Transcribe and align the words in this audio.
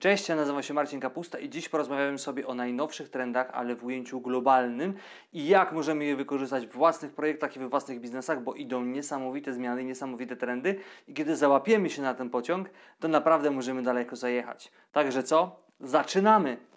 Cześć, 0.00 0.28
ja 0.28 0.36
nazywam 0.36 0.62
się 0.62 0.74
Marcin 0.74 1.00
Kapusta 1.00 1.38
i 1.38 1.48
dziś 1.48 1.68
porozmawiamy 1.68 2.18
sobie 2.18 2.46
o 2.46 2.54
najnowszych 2.54 3.08
trendach, 3.08 3.50
ale 3.52 3.74
w 3.76 3.84
ujęciu 3.84 4.20
globalnym 4.20 4.94
i 5.32 5.46
jak 5.46 5.72
możemy 5.72 6.04
je 6.04 6.16
wykorzystać 6.16 6.66
w 6.66 6.72
własnych 6.72 7.12
projektach 7.12 7.56
i 7.56 7.58
we 7.58 7.68
własnych 7.68 8.00
biznesach, 8.00 8.42
bo 8.42 8.54
idą 8.54 8.84
niesamowite 8.84 9.52
zmiany, 9.52 9.84
niesamowite 9.84 10.36
trendy 10.36 10.80
i 11.08 11.14
kiedy 11.14 11.36
załapiemy 11.36 11.90
się 11.90 12.02
na 12.02 12.14
ten 12.14 12.30
pociąg, 12.30 12.70
to 13.00 13.08
naprawdę 13.08 13.50
możemy 13.50 13.82
daleko 13.82 14.16
zajechać. 14.16 14.72
Także 14.92 15.22
co? 15.22 15.56
Zaczynamy! 15.80 16.69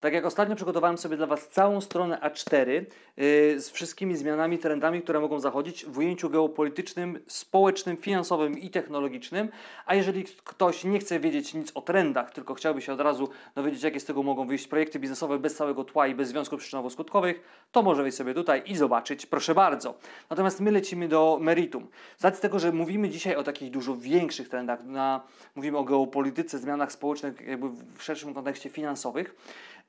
Tak 0.00 0.12
jak 0.12 0.26
ostatnio 0.26 0.56
przygotowałem 0.56 0.98
sobie 0.98 1.16
dla 1.16 1.26
Was 1.26 1.48
całą 1.48 1.80
stronę 1.80 2.18
A4 2.22 2.68
yy, 2.68 3.60
z 3.60 3.70
wszystkimi 3.70 4.16
zmianami, 4.16 4.58
trendami, 4.58 5.02
które 5.02 5.20
mogą 5.20 5.40
zachodzić 5.40 5.84
w 5.84 5.98
ujęciu 5.98 6.30
geopolitycznym, 6.30 7.20
społecznym, 7.26 7.96
finansowym 7.96 8.58
i 8.58 8.70
technologicznym. 8.70 9.48
A 9.86 9.94
jeżeli 9.94 10.24
ktoś 10.24 10.84
nie 10.84 10.98
chce 10.98 11.20
wiedzieć 11.20 11.54
nic 11.54 11.72
o 11.74 11.80
trendach, 11.80 12.30
tylko 12.30 12.54
chciałby 12.54 12.82
się 12.82 12.92
od 12.92 13.00
razu 13.00 13.28
dowiedzieć, 13.54 13.82
jakie 13.82 14.00
z 14.00 14.04
tego 14.04 14.22
mogą 14.22 14.46
wyjść 14.46 14.68
projekty 14.68 14.98
biznesowe 14.98 15.38
bez 15.38 15.54
całego 15.54 15.84
tła 15.84 16.06
i 16.06 16.14
bez 16.14 16.28
związków 16.28 16.60
przyczynowo-skutkowych, 16.60 17.34
to 17.72 17.82
może 17.82 18.02
wejść 18.02 18.18
sobie 18.18 18.34
tutaj 18.34 18.62
i 18.66 18.76
zobaczyć. 18.76 19.26
Proszę 19.26 19.54
bardzo. 19.54 19.98
Natomiast 20.30 20.60
my 20.60 20.70
lecimy 20.70 21.08
do 21.08 21.38
meritum. 21.40 21.88
Z 22.18 22.24
racji 22.24 22.42
tego, 22.42 22.58
że 22.58 22.72
mówimy 22.72 23.08
dzisiaj 23.08 23.36
o 23.36 23.42
takich 23.42 23.70
dużo 23.70 23.96
większych 23.96 24.48
trendach, 24.48 24.84
na, 24.84 25.20
mówimy 25.54 25.78
o 25.78 25.84
geopolityce, 25.84 26.58
zmianach 26.58 26.92
społecznych 26.92 27.40
jakby 27.40 27.68
w 27.68 28.02
szerszym 28.02 28.34
kontekście 28.34 28.70
finansowych, 28.70 29.34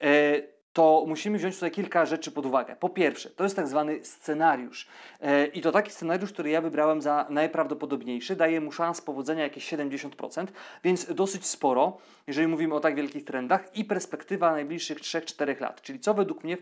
Uh, 0.02 0.42
to 0.78 1.04
musimy 1.08 1.38
wziąć 1.38 1.56
tutaj 1.56 1.72
kilka 1.72 2.06
rzeczy 2.06 2.32
pod 2.32 2.46
uwagę. 2.46 2.76
Po 2.80 2.90
pierwsze, 2.90 3.30
to 3.30 3.44
jest 3.44 3.56
tak 3.56 3.68
zwany 3.68 4.06
scenariusz. 4.06 4.88
E, 5.22 5.46
I 5.46 5.62
to 5.62 5.72
taki 5.72 5.92
scenariusz, 5.92 6.34
który 6.34 6.50
ja 6.50 6.62
wybrałem 6.62 7.02
za 7.02 7.26
najprawdopodobniejszy, 7.30 8.36
daje 8.36 8.62
mu 8.62 8.72
szans 8.72 9.02
powodzenia 9.02 9.44
jakieś 9.44 9.74
70%, 9.74 10.48
więc 10.84 11.14
dosyć 11.14 11.46
sporo, 11.46 11.98
jeżeli 12.28 12.48
mówimy 12.48 12.76
o 12.76 12.80
tak 12.80 12.96
wielkich 12.96 13.24
trendach 13.24 13.76
i 13.76 13.86
perspektywa 13.86 14.52
najbliższych 14.52 15.00
3-4 15.00 15.62
lat. 15.62 15.82
Czyli 15.82 16.00
co 16.00 16.14
według 16.14 16.44
mnie 16.44 16.58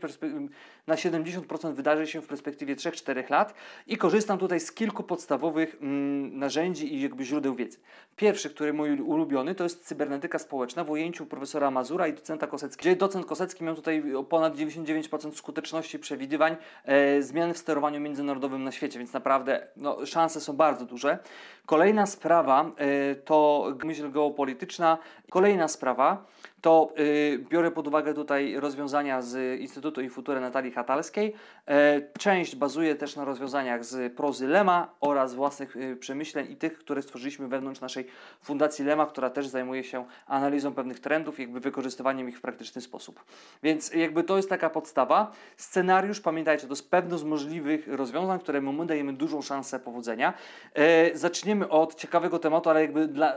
na 0.87 0.95
70% 0.95 1.73
wydarzy 1.73 2.07
się 2.07 2.21
w 2.21 2.27
perspektywie 2.27 2.75
3-4 2.75 3.29
lat 3.29 3.53
i 3.87 3.97
korzystam 3.97 4.37
tutaj 4.39 4.59
z 4.59 4.71
kilku 4.71 5.03
podstawowych 5.03 5.77
mm, 5.81 6.39
narzędzi 6.39 6.95
i 6.95 7.01
jakby 7.01 7.25
źródeł 7.25 7.55
wiedzy. 7.55 7.77
Pierwszy, 8.15 8.49
który 8.49 8.73
mój 8.73 9.01
ulubiony, 9.01 9.55
to 9.55 9.63
jest 9.63 9.85
cybernetyka 9.85 10.39
społeczna 10.39 10.83
w 10.83 10.89
ujęciu 10.89 11.25
profesora 11.25 11.71
Mazura 11.71 12.07
i 12.07 12.13
docenta 12.13 12.47
Koseckiego, 12.47 12.81
gdzie 12.81 12.95
docent 12.95 13.25
Kosecki 13.25 13.63
miał 13.63 13.75
tutaj 13.75 14.04
ponad 14.29 14.55
99% 14.55 15.35
skuteczności 15.35 15.99
przewidywań 15.99 16.55
e, 16.85 17.21
zmian 17.21 17.53
w 17.53 17.57
sterowaniu 17.57 18.01
międzynarodowym 18.01 18.63
na 18.63 18.71
świecie, 18.71 18.99
więc 18.99 19.13
naprawdę 19.13 19.67
no, 19.75 20.05
szanse 20.05 20.41
są 20.41 20.53
bardzo 20.53 20.85
duże. 20.85 21.19
Kolejna 21.65 22.05
sprawa 22.05 22.71
e, 22.77 23.15
to 23.15 23.67
myśl 23.83 24.11
geopolityczna. 24.11 24.97
Kolejna 25.29 25.67
sprawa 25.67 26.25
to 26.65 26.93
y, 26.99 27.45
biorę 27.49 27.71
pod 27.71 27.87
uwagę 27.87 28.13
tutaj 28.13 28.55
rozwiązania 28.59 29.21
z 29.21 29.59
Instytutu 29.59 30.01
i 30.01 30.09
Futury 30.09 30.41
Natalii 30.41 30.71
Hatalskiej. 30.71 31.33
E, 31.67 32.01
część 32.19 32.55
bazuje 32.55 32.95
też 32.95 33.15
na 33.15 33.25
rozwiązaniach 33.25 33.85
z 33.85 34.13
prozy 34.13 34.47
Lema 34.47 34.95
oraz 35.01 35.33
własnych 35.33 35.75
y, 35.75 35.95
przemyśleń 35.95 36.51
i 36.51 36.55
tych, 36.55 36.77
które 36.77 37.01
stworzyliśmy 37.01 37.47
wewnątrz 37.47 37.81
naszej 37.81 38.07
Fundacji 38.41 38.85
Lema, 38.85 39.05
która 39.05 39.29
też 39.29 39.47
zajmuje 39.47 39.83
się 39.83 40.05
analizą 40.27 40.73
pewnych 40.73 40.99
trendów 40.99 41.39
jakby 41.39 41.59
wykorzystywaniem 41.59 42.29
ich 42.29 42.37
w 42.37 42.41
praktyczny 42.41 42.81
sposób. 42.81 43.23
Więc 43.63 43.93
jakby 43.93 44.23
to 44.23 44.37
jest 44.37 44.49
taka 44.49 44.69
podstawa. 44.69 45.31
Scenariusz, 45.57 46.19
pamiętajcie, 46.19 46.67
to 46.67 46.73
jest 46.73 46.91
pewno 46.91 47.17
z 47.17 47.23
możliwych 47.23 47.87
rozwiązań, 47.87 48.39
któremu 48.39 48.73
my 48.73 48.85
dajemy 48.85 49.13
dużą 49.13 49.41
szansę 49.41 49.79
powodzenia. 49.79 50.33
E, 50.73 51.17
zaczniemy 51.55 51.69
od 51.69 51.95
ciekawego 51.95 52.39
tematu, 52.39 52.69
ale 52.69 52.81
jakby 52.81 53.07
dla, 53.07 53.33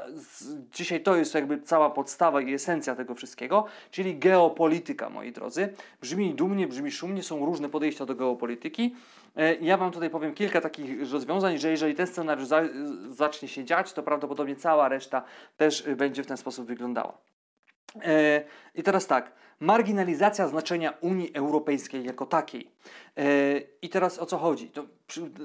dzisiaj 0.73 1.01
to 1.01 1.17
jest 1.17 1.35
jakby 1.35 1.63
cała 1.63 1.91
podstawa 1.91 2.41
i 2.41 2.55
esencja 2.55 2.95
tego 2.95 3.15
wszystkiego, 3.15 3.65
czyli 3.91 4.19
geopolityka, 4.19 5.11
moi 5.11 5.33
drodzy. 5.33 5.75
Brzmi 6.01 6.35
dumnie, 6.35 6.67
brzmi 6.69 6.91
szumnie, 6.91 7.23
są 7.23 7.47
różne 7.47 7.69
podejścia 7.69 8.07
do 8.07 8.15
geopolityki. 8.15 8.95
E, 9.37 9.55
ja 9.55 9.77
Wam 9.77 9.93
tutaj 9.93 10.11
powiem 10.11 10.35
kilka 10.35 10.61
takich 10.61 11.13
rozwiązań, 11.13 11.59
że 11.59 11.71
jeżeli 11.71 11.95
ten 11.95 12.07
scenariusz 12.07 12.49
za, 12.49 12.63
zacznie 13.11 13.49
się 13.49 13.65
dziać, 13.65 13.93
to 13.93 14.03
prawdopodobnie 14.03 14.57
cała 14.57 14.89
reszta 14.89 15.23
też 15.57 15.83
będzie 15.97 16.23
w 16.23 16.27
ten 16.27 16.37
sposób 16.37 16.67
wyglądała. 16.67 17.19
E, 18.03 18.45
I 18.75 18.83
teraz 18.83 19.07
tak, 19.07 19.33
marginalizacja 19.61 20.49
znaczenia 20.49 20.95
Unii 21.01 21.35
Europejskiej 21.35 22.05
jako 22.05 22.27
takiej. 22.27 22.71
E, 23.19 23.61
I 23.83 23.89
teraz 23.89 24.19
o 24.19 24.27
co 24.27 24.39
chodzi? 24.39 24.71
To 24.71 24.85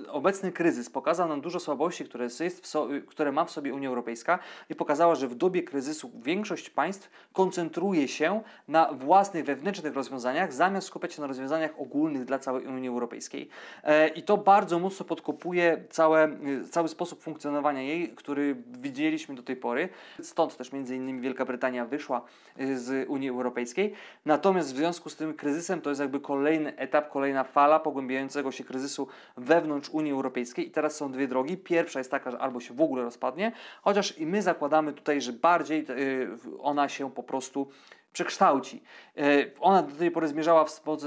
obecny 0.08 0.52
kryzys 0.52 0.90
pokazał 0.90 1.28
nam 1.30 1.42
dużo 1.42 1.60
słabości, 1.60 2.06
które, 2.06 2.24
jest 2.40 2.68
so, 2.68 2.88
które 3.08 3.32
ma 3.32 3.46
w 3.46 3.52
sobie 3.52 3.74
Unia 3.74 3.90
Europejska 3.90 4.40
i 4.70 4.76
pokazała, 4.76 5.16
że 5.16 5.28
w 5.28 5.36
dobie 5.36 5.64
kryzysu 5.64 6.12
większość 6.16 6.70
państw 6.70 7.10
koncentruje 7.34 8.08
się 8.08 8.42
na 8.68 8.94
własnych 8.94 9.46
wewnętrznych 9.46 9.94
rozwiązaniach, 9.94 10.54
zamiast 10.54 10.88
skupiać 10.88 11.14
się 11.14 11.22
na 11.22 11.28
rozwiązaniach 11.28 11.72
ogólnych 11.80 12.26
dla 12.26 12.40
całej 12.40 12.66
Unii 12.66 12.90
Europejskiej. 12.90 13.50
E, 13.84 14.08
I 14.08 14.24
to 14.24 14.38
bardzo 14.38 14.80
mocno 14.80 15.06
podkopuje 15.06 15.84
całe, 15.90 16.38
cały 16.72 16.88
sposób 16.88 17.22
funkcjonowania 17.22 17.82
jej, 17.82 18.10
który 18.10 18.56
widzieliśmy 18.82 19.36
do 19.36 19.44
tej 19.44 19.56
pory. 19.56 19.90
Stąd 20.22 20.58
też 20.58 20.72
między 20.72 20.96
innymi 20.96 21.22
Wielka 21.22 21.46
Brytania 21.46 21.86
wyszła 21.86 22.22
e, 22.58 22.78
z 22.78 23.10
Unii 23.10 23.30
Europejskiej. 23.30 23.94
Natomiast 24.26 24.74
w 24.74 24.78
związku 24.78 25.10
z 25.10 25.16
tym 25.16 25.34
kryzysem 25.34 25.82
to 25.82 25.90
jest 25.90 26.02
jakby 26.02 26.20
kolejny 26.20 26.78
etap, 26.78 27.10
kolejna 27.10 27.44
fala 27.44 27.63
pogłębiającego 27.80 28.52
się 28.52 28.64
kryzysu 28.64 29.08
wewnątrz 29.38 29.90
Unii 29.90 30.12
Europejskiej 30.12 30.68
i 30.68 30.72
teraz 30.72 30.96
są 30.96 31.12
dwie 31.12 31.28
drogi. 31.28 31.58
Pierwsza 31.58 32.00
jest 32.00 32.12
taka, 32.12 32.32
że 32.32 32.40
albo 32.40 32.60
się 32.60 32.74
w 32.74 32.82
ogóle 32.82 33.04
rozpadnie, 33.04 33.52
chociaż 33.82 34.18
i 34.18 34.26
my 34.26 34.42
zakładamy 34.42 34.94
tutaj, 34.94 35.22
że 35.22 35.34
bardziej 35.34 35.86
yy, 35.88 36.38
ona 36.60 36.90
się 36.90 37.12
po 37.12 37.24
prostu 37.24 37.68
przekształci. 38.14 38.84
Y, 39.18 39.52
ona 39.60 39.84
do 39.84 39.96
tej 39.96 40.12
pory 40.12 40.28
zmierzała 40.28 40.66
w, 40.66 40.70
spo, 40.70 40.98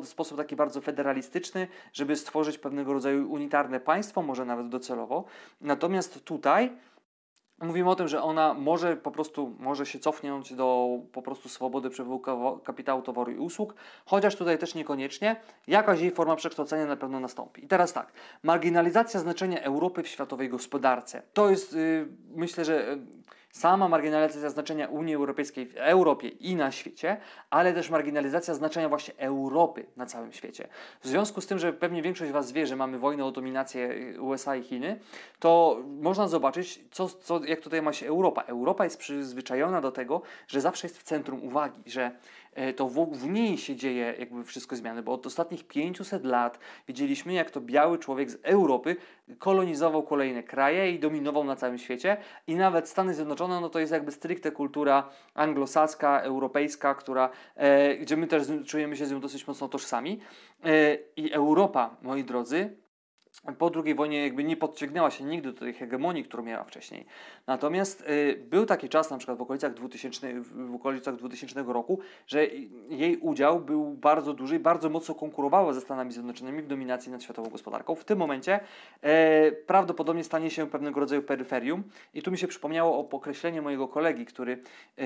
w, 0.00 0.06
sposób 0.06 0.38
taki 0.38 0.56
bardzo 0.56 0.80
federalistyczny, 0.80 1.68
żeby 1.92 2.16
stworzyć 2.16 2.58
pewnego 2.58 2.92
rodzaju 2.92 3.32
unitarne 3.32 3.80
państwo, 3.80 4.22
może 4.22 4.44
nawet 4.44 4.68
docelowo. 4.68 5.24
Natomiast 5.60 6.24
tutaj 6.24 6.72
Mówimy 7.64 7.90
o 7.90 7.96
tym, 7.96 8.08
że 8.08 8.22
ona 8.22 8.54
może 8.54 8.96
po 8.96 9.10
prostu 9.10 9.54
może 9.58 9.86
się 9.86 9.98
cofnąć 9.98 10.54
do 10.54 10.88
po 11.12 11.22
prostu 11.22 11.48
swobody 11.48 11.90
przepływu 11.90 12.20
kapitału, 12.64 13.02
towaru 13.02 13.32
i 13.32 13.38
usług, 13.38 13.74
chociaż 14.06 14.36
tutaj 14.36 14.58
też 14.58 14.74
niekoniecznie. 14.74 15.36
Jakaś 15.66 16.00
jej 16.00 16.10
forma 16.10 16.36
przekształcenia 16.36 16.86
na 16.86 16.96
pewno 16.96 17.20
nastąpi. 17.20 17.64
I 17.64 17.68
teraz 17.68 17.92
tak, 17.92 18.12
marginalizacja 18.42 19.20
znaczenia 19.20 19.60
Europy 19.60 20.02
w 20.02 20.08
światowej 20.08 20.48
gospodarce. 20.48 21.22
To 21.32 21.50
jest, 21.50 21.72
yy, 21.72 22.08
myślę, 22.34 22.64
że. 22.64 22.74
Yy, 22.74 23.24
sama 23.54 23.88
marginalizacja 23.88 24.50
znaczenia 24.50 24.88
Unii 24.88 25.14
Europejskiej 25.14 25.66
w 25.66 25.76
Europie 25.76 26.28
i 26.28 26.56
na 26.56 26.72
świecie, 26.72 27.16
ale 27.50 27.72
też 27.72 27.90
marginalizacja 27.90 28.54
znaczenia 28.54 28.88
właśnie 28.88 29.14
Europy 29.18 29.86
na 29.96 30.06
całym 30.06 30.32
świecie. 30.32 30.68
W 31.00 31.08
związku 31.08 31.40
z 31.40 31.46
tym, 31.46 31.58
że 31.58 31.72
pewnie 31.72 32.02
większość 32.02 32.32
Was 32.32 32.52
wie, 32.52 32.66
że 32.66 32.76
mamy 32.76 32.98
wojnę 32.98 33.24
o 33.24 33.30
dominację 33.30 33.94
USA 34.20 34.56
i 34.56 34.62
Chiny, 34.62 35.00
to 35.38 35.82
można 35.86 36.28
zobaczyć, 36.28 36.80
co, 36.90 37.08
co, 37.08 37.44
jak 37.44 37.60
tutaj 37.60 37.82
ma 37.82 37.92
się 37.92 38.06
Europa. 38.06 38.42
Europa 38.42 38.84
jest 38.84 38.98
przyzwyczajona 38.98 39.80
do 39.80 39.92
tego, 39.92 40.22
że 40.48 40.60
zawsze 40.60 40.86
jest 40.86 40.98
w 40.98 41.02
centrum 41.02 41.44
uwagi, 41.44 41.82
że 41.86 42.10
to 42.76 42.88
w, 42.88 43.18
w 43.18 43.28
niej 43.28 43.58
się 43.58 43.76
dzieje 43.76 44.14
jakby 44.18 44.44
wszystko 44.44 44.76
zmiany, 44.76 45.02
bo 45.02 45.12
od 45.12 45.26
ostatnich 45.26 45.66
500 45.66 46.24
lat 46.24 46.58
widzieliśmy, 46.88 47.32
jak 47.32 47.50
to 47.50 47.60
biały 47.60 47.98
człowiek 47.98 48.30
z 48.30 48.38
Europy 48.42 48.96
kolonizował 49.38 50.02
kolejne 50.02 50.42
kraje 50.42 50.92
i 50.92 50.98
dominował 50.98 51.44
na 51.44 51.56
całym 51.56 51.78
świecie. 51.78 52.16
I 52.46 52.54
nawet 52.56 52.88
Stany 52.88 53.14
Zjednoczone, 53.14 53.60
no 53.60 53.68
to 53.68 53.78
jest 53.78 53.92
jakby 53.92 54.12
stricte 54.12 54.50
kultura 54.50 55.10
anglosaska, 55.34 56.20
europejska, 56.20 56.94
która, 56.94 57.30
e, 57.56 57.96
gdzie 57.96 58.16
my 58.16 58.26
też 58.26 58.42
czujemy 58.66 58.96
się 58.96 59.06
z 59.06 59.12
nią 59.12 59.20
dosyć 59.20 59.46
mocno 59.46 59.68
tożsami. 59.68 60.20
E, 60.64 60.98
i 61.16 61.32
Europa, 61.32 61.96
moi 62.02 62.24
drodzy, 62.24 62.83
po 63.58 63.70
II 63.84 63.94
wojnie 63.94 64.22
jakby 64.22 64.44
nie 64.44 64.56
podciągnęła 64.56 65.10
się 65.10 65.24
nigdy 65.24 65.52
do 65.52 65.58
tej 65.58 65.72
hegemonii, 65.72 66.24
którą 66.24 66.42
miała 66.42 66.64
wcześniej. 66.64 67.06
Natomiast 67.46 68.00
y, 68.00 68.44
był 68.50 68.66
taki 68.66 68.88
czas, 68.88 69.10
na 69.10 69.18
przykład 69.18 69.38
w 69.38 69.42
okolicach, 69.42 69.74
2000, 69.74 70.40
w 70.40 70.74
okolicach 70.74 71.16
2000 71.16 71.64
roku, 71.66 71.98
że 72.26 72.46
jej 72.88 73.16
udział 73.16 73.60
był 73.60 73.94
bardzo 73.94 74.34
duży 74.34 74.56
i 74.56 74.58
bardzo 74.58 74.90
mocno 74.90 75.14
konkurowała 75.14 75.72
ze 75.72 75.80
Stanami 75.80 76.12
Zjednoczonymi 76.12 76.62
w 76.62 76.66
dominacji 76.66 77.12
nad 77.12 77.22
światową 77.22 77.50
gospodarką. 77.50 77.94
W 77.94 78.04
tym 78.04 78.18
momencie 78.18 78.60
e, 79.02 79.52
prawdopodobnie 79.52 80.24
stanie 80.24 80.50
się 80.50 80.66
pewnego 80.66 81.00
rodzaju 81.00 81.22
peryferium 81.22 81.82
i 82.14 82.22
tu 82.22 82.30
mi 82.30 82.38
się 82.38 82.48
przypomniało 82.48 82.98
o 82.98 83.08
określenie 83.10 83.62
mojego 83.62 83.88
kolegi, 83.88 84.26
który 84.26 84.52
e, 84.98 85.04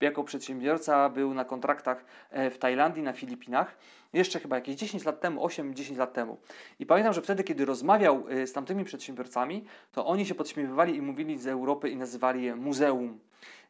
jako 0.00 0.24
przedsiębiorca 0.24 1.08
był 1.08 1.34
na 1.34 1.44
kontraktach 1.44 2.04
e, 2.30 2.50
w 2.50 2.58
Tajlandii, 2.58 3.02
na 3.02 3.12
Filipinach 3.12 3.76
jeszcze 4.16 4.40
chyba 4.40 4.56
jakieś 4.56 4.76
10 4.76 5.04
lat 5.04 5.20
temu, 5.20 5.46
8-10 5.46 5.96
lat 5.96 6.12
temu. 6.12 6.36
I 6.78 6.86
pamiętam, 6.86 7.12
że 7.12 7.22
wtedy, 7.22 7.44
kiedy 7.44 7.64
rozmawiał 7.64 8.30
y, 8.30 8.46
z 8.46 8.52
tamtymi 8.52 8.84
przedsiębiorcami, 8.84 9.64
to 9.92 10.06
oni 10.06 10.26
się 10.26 10.34
podśmiewywali 10.34 10.96
i 10.96 11.02
mówili 11.02 11.38
z 11.38 11.46
Europy 11.46 11.90
i 11.90 11.96
nazywali 11.96 12.42
je 12.42 12.56
muzeum 12.56 13.18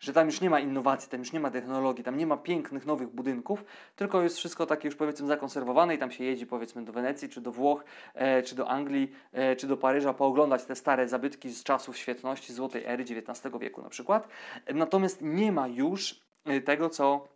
że 0.01 0.13
tam 0.13 0.27
już 0.27 0.41
nie 0.41 0.51
ma 0.51 0.61
innowacji, 0.61 1.11
tam 1.11 1.21
już 1.21 1.33
nie 1.33 1.41
ma 1.41 1.51
technologii, 1.51 2.05
tam 2.05 2.17
nie 2.17 2.27
ma 2.27 2.37
pięknych 2.37 2.87
nowych 2.87 3.09
budynków, 3.09 3.65
tylko 3.97 4.23
jest 4.23 4.37
wszystko 4.37 4.67
takie 4.67 4.89
już 4.89 4.97
powiedzmy 4.97 5.27
zakonserwowane 5.27 5.95
i 5.95 5.99
tam 5.99 6.11
się 6.11 6.25
jedzie 6.25 6.47
powiedzmy 6.47 6.85
do 6.85 6.93
Wenecji, 6.93 7.29
czy 7.29 7.41
do 7.41 7.53
Włoch, 7.53 7.85
e, 8.15 8.43
czy 8.43 8.55
do 8.55 8.69
Anglii, 8.69 9.13
e, 9.33 9.57
czy 9.57 9.67
do 9.67 9.77
Paryża 9.77 10.15
pooglądać 10.15 10.65
te 10.65 10.77
stare 10.77 11.09
zabytki 11.09 11.51
z 11.51 11.63
czasów 11.63 11.97
świetności 11.97 12.53
złotej 12.53 12.85
ery 12.85 13.03
XIX 13.03 13.55
wieku 13.61 13.83
na 13.83 13.89
przykład. 13.89 14.29
Natomiast 14.75 15.19
nie 15.23 15.53
ma 15.53 15.69
już 15.69 16.21
e, 16.45 16.61
tego, 16.61 16.89
co 16.89 17.36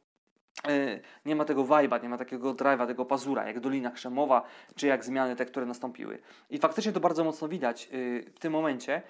nie 1.24 1.36
ma 1.36 1.44
tego 1.44 1.64
vibe'a, 1.64 2.02
nie 2.02 2.08
ma 2.08 2.18
takiego 2.18 2.54
drive'a, 2.54 2.86
tego 2.86 3.04
pazura, 3.04 3.46
jak 3.46 3.60
Dolina 3.60 3.90
Krzemowa, 3.90 4.42
czy 4.74 4.86
jak 4.86 5.04
zmiany 5.04 5.36
te, 5.36 5.46
które 5.46 5.66
nastąpiły. 5.66 6.18
I 6.50 6.58
faktycznie 6.58 6.92
to 6.92 7.00
bardzo 7.00 7.24
mocno 7.24 7.48
widać 7.48 7.84
e, 7.84 7.88
w 8.30 8.38
tym 8.38 8.52
momencie, 8.52 9.02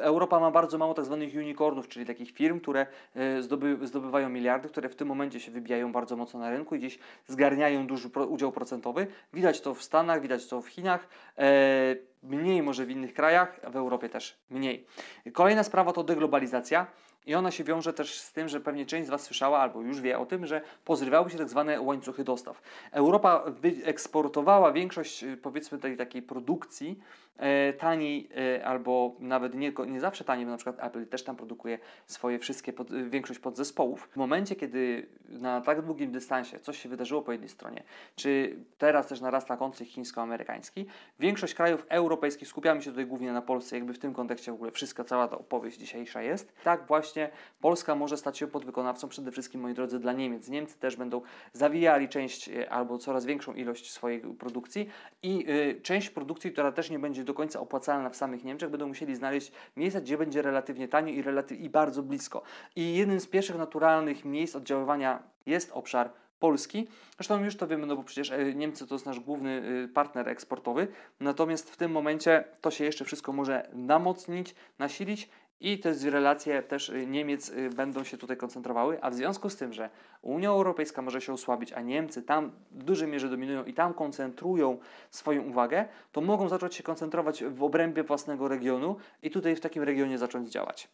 Europa 0.00 0.40
ma 0.40 0.50
bardzo 0.50 0.78
mało 0.78 0.94
tak 0.94 1.04
zwanych 1.04 1.34
unicornów, 1.34 1.88
czyli 1.88 2.06
takich 2.06 2.30
firm, 2.30 2.60
które 2.60 2.86
e, 3.14 3.42
zdoby, 3.42 3.78
zdobywają 3.86 4.28
miliardy, 4.28 4.68
które 4.68 4.88
w 4.88 4.96
tym 4.96 5.08
momencie 5.08 5.40
się 5.40 5.52
wybijają 5.52 5.92
bardzo 5.92 6.16
mocno 6.16 6.40
na 6.40 6.50
rynku 6.50 6.74
i 6.74 6.78
gdzieś 6.78 6.98
zgarniają 7.26 7.86
duży 7.86 8.08
udział 8.28 8.52
procentowy. 8.52 9.06
Widać 9.32 9.60
to 9.60 9.74
w 9.74 9.82
Stanach, 9.82 10.22
widać 10.22 10.46
to 10.46 10.62
w 10.62 10.68
Chinach, 10.68 11.08
e, 11.38 11.96
mniej 12.22 12.62
może 12.62 12.86
w 12.86 12.90
innych 12.90 13.14
krajach, 13.14 13.60
w 13.70 13.76
Europie 13.76 14.08
też 14.08 14.38
mniej. 14.50 14.86
Kolejna 15.32 15.62
sprawa 15.62 15.92
to 15.92 16.04
deglobalizacja. 16.04 16.86
I 17.26 17.34
ona 17.34 17.50
się 17.50 17.64
wiąże 17.64 17.92
też 17.92 18.20
z 18.20 18.32
tym, 18.32 18.48
że 18.48 18.60
pewnie 18.60 18.86
część 18.86 19.06
z 19.06 19.10
Was 19.10 19.22
słyszała 19.22 19.58
albo 19.58 19.80
już 19.80 20.00
wie 20.00 20.18
o 20.18 20.26
tym, 20.26 20.46
że 20.46 20.60
pozrywały 20.84 21.30
się 21.30 21.38
tak 21.38 21.48
zwane 21.48 21.80
łańcuchy 21.80 22.24
dostaw. 22.24 22.62
Europa 22.92 23.44
eksportowała 23.84 24.72
większość, 24.72 25.24
y, 25.24 25.36
powiedzmy, 25.36 25.78
tej 25.78 25.96
takiej 25.96 26.22
produkcji 26.22 26.98
e, 27.36 27.72
taniej 27.72 28.28
e, 28.56 28.66
albo 28.66 29.16
nawet 29.18 29.54
nie, 29.54 29.72
nie 29.86 30.00
zawsze 30.00 30.24
taniej, 30.24 30.46
bo 30.46 30.50
na 30.50 30.56
przykład 30.56 30.84
Apple 30.86 31.06
też 31.06 31.24
tam 31.24 31.36
produkuje 31.36 31.78
swoje 32.06 32.38
wszystkie, 32.38 32.72
pod, 32.72 33.10
większość 33.10 33.40
podzespołów. 33.40 34.08
W 34.12 34.16
momencie, 34.16 34.56
kiedy 34.56 35.08
na 35.28 35.60
tak 35.60 35.82
długim 35.82 36.12
dystansie 36.12 36.60
coś 36.60 36.78
się 36.78 36.88
wydarzyło 36.88 37.22
po 37.22 37.32
jednej 37.32 37.48
stronie, 37.48 37.82
czy 38.16 38.56
teraz 38.78 39.06
też 39.06 39.20
narasta 39.20 39.56
konflikt 39.56 39.92
chińsko-amerykański, 39.92 40.86
większość 41.18 41.54
krajów 41.54 41.86
europejskich, 42.12 42.48
skupiamy 42.48 42.82
się 42.82 42.90
tutaj 42.90 43.06
głównie 43.06 43.32
na 43.32 43.42
Polsce, 43.42 43.76
jakby 43.76 43.92
w 43.92 43.98
tym 43.98 44.14
kontekście 44.14 44.52
w 44.52 44.54
ogóle 44.54 44.70
wszystka, 44.70 45.04
cała 45.04 45.28
ta 45.28 45.38
opowieść 45.38 45.78
dzisiejsza 45.78 46.22
jest, 46.22 46.52
tak 46.64 46.86
właśnie 46.86 47.30
Polska 47.60 47.94
może 47.94 48.16
stać 48.16 48.38
się 48.38 48.46
podwykonawcą 48.46 49.08
przede 49.08 49.30
wszystkim, 49.30 49.60
moi 49.60 49.74
drodzy, 49.74 49.98
dla 49.98 50.12
Niemiec. 50.12 50.48
Niemcy 50.48 50.78
też 50.78 50.96
będą 50.96 51.20
zawijali 51.52 52.08
część 52.08 52.48
e, 52.48 52.70
albo 52.70 52.98
coraz 52.98 53.24
większą 53.24 53.54
ilość 53.54 53.92
swojej 53.92 54.20
produkcji 54.20 54.88
i 55.22 55.50
y, 55.50 55.80
część 55.80 56.10
produkcji, 56.10 56.52
która 56.52 56.72
też 56.72 56.90
nie 56.90 56.98
będzie 56.98 57.24
do 57.24 57.34
końca 57.34 57.60
opłacalna 57.60 58.10
w 58.10 58.16
samych 58.16 58.44
Niemczech, 58.44 58.70
będą 58.70 58.86
musieli 58.86 59.16
znaleźć 59.16 59.52
miejsca, 59.76 60.00
gdzie 60.00 60.18
będzie 60.18 60.42
relatywnie 60.42 60.88
tanio 60.88 61.12
i, 61.12 61.22
relatyw 61.22 61.60
i 61.60 61.70
bardzo 61.70 62.02
blisko. 62.02 62.42
I 62.76 62.96
jednym 62.96 63.20
z 63.20 63.26
pierwszych 63.26 63.56
naturalnych 63.56 64.24
miejsc 64.24 64.56
oddziaływania 64.56 65.22
jest 65.46 65.70
obszar 65.72 66.10
Polski. 66.42 66.88
Zresztą 67.16 67.44
już 67.44 67.56
to 67.56 67.66
wiemy, 67.66 67.86
no 67.86 67.96
bo 67.96 68.02
przecież 68.02 68.30
e, 68.30 68.54
Niemcy 68.54 68.86
to 68.86 68.94
jest 68.94 69.06
nasz 69.06 69.20
główny 69.20 69.62
partner 69.94 70.28
eksportowy. 70.28 70.88
Natomiast 71.20 71.70
w 71.70 71.76
tym 71.76 71.92
momencie 71.92 72.44
to 72.60 72.70
się 72.70 72.84
jeszcze 72.84 73.04
wszystko 73.04 73.32
może 73.32 73.68
namocnić, 73.72 74.54
nasilić 74.78 75.28
i 75.62 75.78
te 75.78 75.94
relacje 76.10 76.62
też 76.62 76.88
y, 76.88 77.06
Niemiec 77.06 77.48
y, 77.48 77.70
będą 77.70 78.04
się 78.04 78.18
tutaj 78.18 78.36
koncentrowały, 78.36 78.98
a 79.02 79.10
w 79.10 79.14
związku 79.14 79.50
z 79.50 79.56
tym, 79.56 79.72
że 79.72 79.90
Unia 80.22 80.48
Europejska 80.48 81.02
może 81.02 81.20
się 81.20 81.32
osłabić, 81.32 81.72
a 81.72 81.80
Niemcy 81.80 82.22
tam 82.22 82.52
w 82.70 82.82
dużej 82.82 83.08
mierze 83.08 83.28
dominują 83.28 83.64
i 83.64 83.74
tam 83.74 83.94
koncentrują 83.94 84.78
swoją 85.10 85.42
uwagę, 85.42 85.84
to 86.12 86.20
mogą 86.20 86.48
zacząć 86.48 86.74
się 86.74 86.82
koncentrować 86.82 87.44
w 87.44 87.62
obrębie 87.62 88.02
własnego 88.02 88.48
regionu 88.48 88.96
i 89.22 89.30
tutaj 89.30 89.56
w 89.56 89.60
takim 89.60 89.82
regionie 89.82 90.18
zacząć 90.18 90.48
działać. 90.48 90.88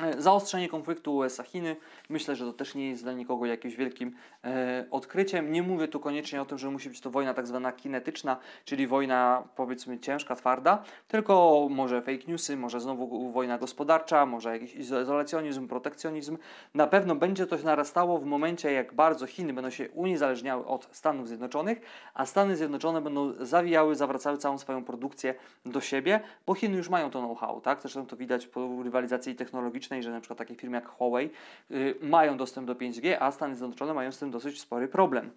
E, 0.00 0.22
zaostrzenie 0.22 0.68
konfliktu 0.68 1.16
USA-Chiny, 1.16 1.76
myślę, 2.08 2.36
że 2.36 2.44
to 2.44 2.52
też 2.52 2.74
nie 2.74 2.88
jest 2.90 3.02
dla 3.02 3.12
nikogo 3.12 3.46
jakimś 3.46 3.76
wielkim 3.76 4.14
e, 4.44 4.86
odkryciem. 4.90 5.52
Nie 5.52 5.62
mówię 5.62 5.88
tu 5.88 6.00
koniecznie 6.00 6.42
o 6.42 6.44
tym, 6.44 6.58
że 6.58 6.70
musi 6.70 6.88
być 6.88 7.00
to 7.00 7.10
wojna 7.10 7.34
tak 7.34 7.46
zwana 7.46 7.72
kinetyczna, 7.72 8.36
czyli 8.64 8.86
wojna 8.86 9.42
powiedzmy 9.56 9.98
ciężka, 9.98 10.36
twarda, 10.36 10.82
tylko 11.08 11.66
może 11.70 12.02
fake 12.02 12.24
newsy, 12.28 12.56
może 12.56 12.80
znowu 12.80 13.32
wojna 13.32 13.58
gospodarcza, 13.58 14.26
może 14.26 14.50
jakiś 14.52 14.74
izolacjonizm, 14.74 15.68
protekcjonizm. 15.68 16.38
Na 16.74 16.86
pewno 16.86 17.14
będzie 17.14 17.46
to 17.46 17.56
narastało 17.56 18.18
w 18.18 18.24
momencie, 18.24 18.72
jak 18.72 18.94
bardzo 18.94 19.26
Chiny 19.26 19.52
będą 19.52 19.70
się 19.70 19.90
uniezależniały 19.90 20.66
od 20.66 20.88
Stanów 20.92 21.28
Zjednoczonych, 21.28 21.80
a 22.14 22.26
Stany 22.26 22.56
Zjednoczone 22.56 23.00
będą 23.00 23.32
zawijały, 23.40 23.94
zawracały 23.94 24.38
całą 24.38 24.58
swoją 24.58 24.84
produkcję 24.84 25.34
do 25.66 25.80
siebie, 25.80 26.20
bo 26.46 26.54
Chiny 26.54 26.76
już 26.76 26.88
mają 26.88 27.10
to 27.10 27.18
know-how, 27.18 27.60
tak? 27.60 27.80
Zresztą 27.80 28.06
to 28.06 28.16
widać 28.16 28.46
po 28.46 28.82
rywalizacji 28.82 29.34
technologicznej 29.34 29.81
że 30.00 30.10
na 30.10 30.20
przykład 30.20 30.38
takie 30.38 30.54
firmy 30.54 30.76
jak 30.76 30.88
Huawei 30.88 31.30
y, 31.70 31.94
mają 32.02 32.36
dostęp 32.36 32.66
do 32.66 32.74
5G, 32.74 33.16
a 33.20 33.32
Stany 33.32 33.56
Zjednoczone 33.56 33.94
mają 33.94 34.12
z 34.12 34.18
tym 34.18 34.30
dosyć 34.30 34.60
spory 34.60 34.88
problem. 34.88 35.30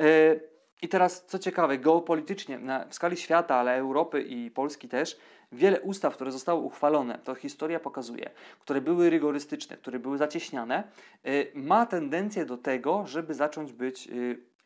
Y, 0.00 0.40
I 0.82 0.88
teraz, 0.88 1.24
co 1.26 1.38
ciekawe, 1.38 1.78
geopolitycznie, 1.78 2.58
na, 2.58 2.84
w 2.84 2.94
skali 2.94 3.16
świata, 3.16 3.54
ale 3.56 3.76
Europy 3.76 4.22
i 4.22 4.50
Polski 4.50 4.88
też, 4.88 5.18
wiele 5.52 5.80
ustaw, 5.80 6.14
które 6.14 6.32
zostały 6.32 6.60
uchwalone, 6.60 7.18
to 7.24 7.34
historia 7.34 7.80
pokazuje, 7.80 8.30
które 8.60 8.80
były 8.80 9.10
rygorystyczne, 9.10 9.76
które 9.76 9.98
były 9.98 10.18
zacieśniane, 10.18 10.84
y, 11.26 11.52
ma 11.54 11.86
tendencję 11.86 12.44
do 12.44 12.56
tego, 12.56 13.06
żeby 13.06 13.34
zacząć 13.34 13.72
być 13.72 14.08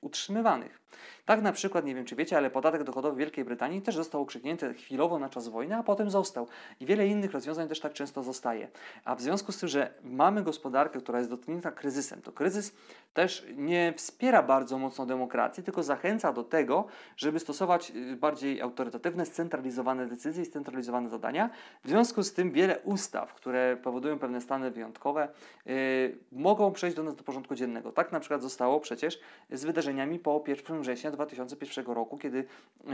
utrzymywanych. 0.00 0.80
Tak 1.24 1.42
na 1.42 1.52
przykład, 1.52 1.84
nie 1.84 1.94
wiem 1.94 2.04
czy 2.04 2.16
wiecie, 2.16 2.36
ale 2.36 2.50
podatek 2.50 2.84
dochodowy 2.84 3.18
Wielkiej 3.18 3.44
Brytanii 3.44 3.82
też 3.82 3.94
został 3.94 4.22
ukrzyknięty 4.22 4.74
chwilowo 4.74 5.18
na 5.18 5.28
czas 5.28 5.48
wojny, 5.48 5.76
a 5.76 5.82
potem 5.82 6.10
został. 6.10 6.48
I 6.80 6.86
wiele 6.86 7.06
innych 7.06 7.32
rozwiązań 7.32 7.68
też 7.68 7.80
tak 7.80 7.92
często 7.92 8.22
zostaje. 8.22 8.68
A 9.04 9.14
w 9.14 9.20
związku 9.20 9.52
z 9.52 9.58
tym, 9.58 9.68
że 9.68 9.94
mamy 10.04 10.42
gospodarkę, 10.42 10.98
która 10.98 11.18
jest 11.18 11.30
dotknięta 11.30 11.70
kryzysem, 11.70 12.22
to 12.22 12.32
kryzys 12.32 12.74
też 13.14 13.46
nie 13.56 13.94
wspiera 13.96 14.42
bardzo 14.42 14.78
mocno 14.78 15.06
demokracji, 15.06 15.62
tylko 15.62 15.82
zachęca 15.82 16.32
do 16.32 16.44
tego, 16.44 16.86
żeby 17.16 17.40
stosować 17.40 17.90
y, 17.90 18.16
bardziej 18.16 18.60
autorytatywne, 18.60 19.26
scentralizowane 19.26 20.06
decyzje 20.06 20.42
i 20.42 20.46
scentralizowane 20.46 21.08
zadania. 21.08 21.50
W 21.84 21.88
związku 21.88 22.22
z 22.22 22.32
tym 22.32 22.52
wiele 22.52 22.78
ustaw, 22.78 23.34
które 23.34 23.76
powodują 23.82 24.18
pewne 24.18 24.40
stany 24.40 24.70
wyjątkowe, 24.70 25.28
yy, 25.66 25.74
mogą 26.32 26.72
przejść 26.72 26.96
do 26.96 27.02
nas 27.02 27.16
do 27.16 27.24
porządku 27.24 27.54
dziennego. 27.54 27.92
Tak 27.92 28.12
na 28.12 28.20
przykład 28.20 28.42
zostało 28.42 28.80
przecież 28.80 29.20
z 29.50 29.64
wydarzeniami 29.86 30.18
po 30.18 30.44
1 30.48 30.80
września 30.80 31.10
2001 31.10 31.86
roku, 31.86 32.18
kiedy 32.18 32.44
yy, 32.86 32.92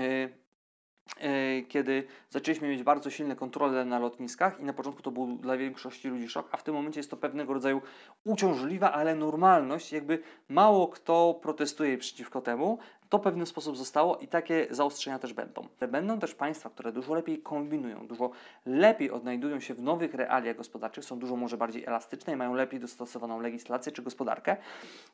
kiedy 1.72 2.04
zaczęliśmy 2.30 2.68
mieć 2.68 2.82
bardzo 2.82 3.10
silne 3.10 3.36
kontrole 3.36 3.84
na 3.84 3.98
lotniskach 3.98 4.60
i 4.60 4.64
na 4.64 4.72
początku 4.72 5.02
to 5.02 5.10
był 5.10 5.26
dla 5.26 5.56
większości 5.56 6.08
ludzi 6.08 6.28
szok, 6.28 6.48
a 6.52 6.56
w 6.56 6.62
tym 6.62 6.74
momencie 6.74 7.00
jest 7.00 7.10
to 7.10 7.16
pewnego 7.16 7.54
rodzaju 7.54 7.82
uciążliwa, 8.24 8.92
ale 8.92 9.14
normalność, 9.14 9.92
jakby 9.92 10.18
mało 10.48 10.88
kto 10.88 11.38
protestuje 11.42 11.98
przeciwko 11.98 12.40
temu, 12.40 12.78
to 13.12 13.18
w 13.18 13.22
pewien 13.22 13.46
sposób 13.46 13.76
zostało 13.76 14.16
i 14.16 14.28
takie 14.28 14.66
zaostrzenia 14.70 15.18
też 15.18 15.32
będą. 15.32 15.68
Będą 15.88 16.18
też 16.18 16.34
państwa, 16.34 16.70
które 16.70 16.92
dużo 16.92 17.14
lepiej 17.14 17.38
kombinują, 17.38 18.06
dużo 18.06 18.30
lepiej 18.66 19.10
odnajdują 19.10 19.60
się 19.60 19.74
w 19.74 19.82
nowych 19.82 20.14
realiach 20.14 20.56
gospodarczych, 20.56 21.04
są 21.04 21.18
dużo 21.18 21.36
może 21.36 21.56
bardziej 21.56 21.84
elastyczne 21.84 22.32
i 22.32 22.36
mają 22.36 22.54
lepiej 22.54 22.80
dostosowaną 22.80 23.40
legislację 23.40 23.92
czy 23.92 24.02
gospodarkę. 24.02 24.56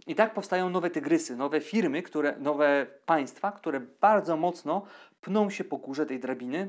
I 0.06 0.14
tak 0.14 0.34
powstają 0.34 0.70
nowe 0.70 0.90
tygrysy, 0.90 1.36
nowe 1.36 1.60
firmy, 1.60 2.02
które, 2.02 2.34
nowe 2.38 2.86
państwa, 3.06 3.52
które 3.52 3.80
bardzo 3.80 4.36
mocno 4.36 4.82
pną 5.20 5.50
się 5.50 5.64
po 5.64 5.76
górze 5.76 6.06
tej 6.06 6.20
drabiny 6.20 6.68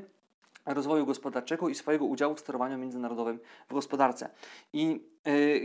rozwoju 0.66 1.06
gospodarczego 1.06 1.68
i 1.68 1.74
swojego 1.74 2.04
udziału 2.04 2.34
w 2.34 2.40
sterowaniu 2.40 2.78
międzynarodowym 2.78 3.38
w 3.68 3.74
gospodarce. 3.74 4.30
I 4.72 5.04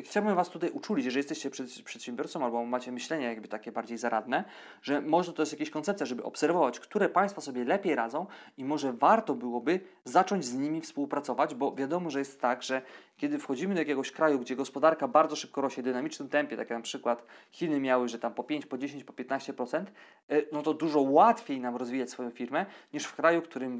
chciałbym 0.03 0.35
Was 0.35 0.49
tutaj 0.49 0.69
uczulić, 0.69 1.05
że 1.05 1.19
jesteście 1.19 1.49
przed, 1.49 1.81
przedsiębiorcą 1.83 2.45
albo 2.45 2.65
macie 2.65 2.91
myślenie 2.91 3.25
jakby 3.25 3.47
takie 3.47 3.71
bardziej 3.71 3.97
zaradne, 3.97 4.43
że 4.81 5.01
może 5.01 5.33
to 5.33 5.41
jest 5.41 5.51
jakaś 5.51 5.69
koncepcja, 5.69 6.05
żeby 6.05 6.23
obserwować, 6.23 6.79
które 6.79 7.09
państwa 7.09 7.41
sobie 7.41 7.63
lepiej 7.63 7.95
radzą 7.95 8.25
i 8.57 8.65
może 8.65 8.93
warto 8.93 9.35
byłoby 9.35 9.79
zacząć 10.03 10.45
z 10.45 10.53
nimi 10.53 10.81
współpracować, 10.81 11.55
bo 11.55 11.75
wiadomo, 11.75 12.09
że 12.09 12.19
jest 12.19 12.41
tak, 12.41 12.63
że 12.63 12.81
kiedy 13.17 13.39
wchodzimy 13.39 13.73
do 13.73 13.81
jakiegoś 13.81 14.11
kraju, 14.11 14.39
gdzie 14.39 14.55
gospodarka 14.55 15.07
bardzo 15.07 15.35
szybko 15.35 15.61
rośnie 15.61 15.83
w 15.83 15.85
dynamicznym 15.85 16.29
tempie, 16.29 16.57
tak 16.57 16.69
jak 16.69 16.79
na 16.79 16.83
przykład 16.83 17.25
Chiny 17.51 17.79
miały, 17.79 18.09
że 18.09 18.19
tam 18.19 18.33
po 18.33 18.43
5, 18.43 18.65
po 18.65 18.77
10, 18.77 19.03
po 19.03 19.13
15%, 19.13 19.85
y, 20.31 20.47
no 20.51 20.61
to 20.61 20.73
dużo 20.73 21.01
łatwiej 21.01 21.59
nam 21.59 21.75
rozwijać 21.75 22.09
swoją 22.09 22.31
firmę 22.31 22.65
niż 22.93 23.05
w 23.05 23.15
kraju, 23.15 23.41
w 23.41 23.43
którym, 23.43 23.79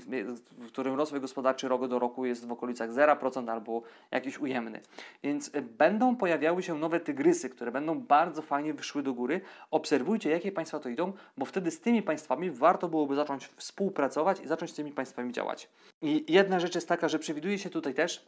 w 0.52 0.68
którym 0.68 0.96
rozwój 0.96 1.22
gospodarczy 1.22 1.68
rok 1.68 1.88
do 1.88 2.00
roku 2.00 2.26
jest 2.26 2.48
w 2.48 2.52
okolicach 2.52 2.92
0% 2.92 3.50
albo 3.52 3.82
jakiś 4.12 4.40
ujemny. 4.40 4.82
Więc 5.24 5.48
y, 5.48 5.65
będą 5.66 6.16
pojawiały 6.16 6.64
się 6.64 6.78
nowe 6.78 7.00
tygrysy, 7.00 7.50
które 7.50 7.72
będą 7.72 8.00
bardzo 8.00 8.42
fajnie 8.42 8.74
wyszły 8.74 9.04
do 9.04 9.14
góry. 9.14 9.42
Obserwujcie, 9.72 10.30
jakie 10.30 10.52
państwa 10.52 10.80
to 10.80 10.90
idą, 10.90 11.14
bo 11.38 11.46
wtedy 11.46 11.72
z 11.72 11.80
tymi 11.80 12.02
państwami 12.02 12.52
warto 12.52 12.88
byłoby 12.88 13.16
zacząć 13.16 13.48
współpracować 13.48 14.40
i 14.40 14.48
zacząć 14.48 14.72
z 14.72 14.76
tymi 14.76 14.92
państwami 14.92 15.32
działać. 15.32 15.70
I 16.02 16.26
jedna 16.34 16.60
rzecz 16.60 16.76
jest 16.76 16.88
taka, 16.88 17.08
że 17.08 17.20
przewiduje 17.20 17.60
się 17.60 17.70
tutaj 17.70 17.94
też, 17.94 18.26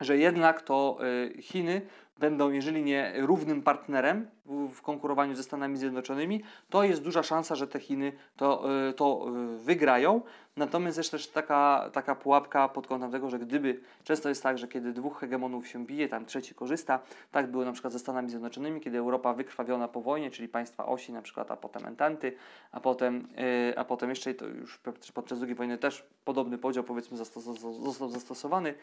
że 0.00 0.18
jednak 0.18 0.62
to 0.62 0.98
Chiny 1.40 1.82
będą, 2.18 2.50
jeżeli 2.50 2.82
nie 2.82 3.12
równym 3.16 3.62
partnerem 3.62 4.26
w 4.74 4.82
konkurowaniu 4.82 5.34
ze 5.34 5.42
Stanami 5.42 5.76
Zjednoczonymi, 5.76 6.42
to 6.70 6.84
jest 6.84 7.02
duża 7.02 7.22
szansa, 7.22 7.54
że 7.54 7.66
te 7.66 7.80
Chiny 7.80 8.12
to, 8.36 8.64
y, 8.88 8.92
to 8.92 9.26
y, 9.54 9.58
wygrają. 9.58 10.20
Natomiast 10.56 10.98
jest 10.98 11.10
też 11.10 11.28
taka, 11.28 11.90
taka 11.92 12.14
pułapka 12.14 12.68
pod 12.68 12.86
kątem 12.86 13.10
tego, 13.10 13.30
że 13.30 13.38
gdyby, 13.38 13.80
często 14.04 14.28
jest 14.28 14.42
tak, 14.42 14.58
że 14.58 14.68
kiedy 14.68 14.92
dwóch 14.92 15.20
hegemonów 15.20 15.68
się 15.68 15.86
bije, 15.86 16.08
tam 16.08 16.26
trzeci 16.26 16.54
korzysta, 16.54 17.00
tak 17.32 17.50
było 17.50 17.64
na 17.64 17.72
przykład 17.72 17.92
ze 17.92 17.98
Stanami 17.98 18.30
Zjednoczonymi, 18.30 18.80
kiedy 18.80 18.98
Europa 18.98 19.34
wykrwawiona 19.34 19.88
po 19.88 20.00
wojnie, 20.00 20.30
czyli 20.30 20.48
państwa 20.48 20.86
osi 20.86 21.12
na 21.12 21.22
przykład, 21.22 21.50
a 21.50 21.56
potem 21.56 21.86
entanty, 21.86 22.32
a 22.72 22.80
potem, 22.80 23.28
a 23.76 23.84
potem 23.84 24.10
jeszcze 24.10 24.34
to 24.34 24.46
już 24.46 24.80
podczas 25.14 25.42
II 25.42 25.54
wojny 25.54 25.78
też 25.78 26.06
podobny 26.24 26.58
podział 26.58 26.84
powiedzmy 26.84 27.16
został 27.16 28.10
zastosowany, 28.10 28.74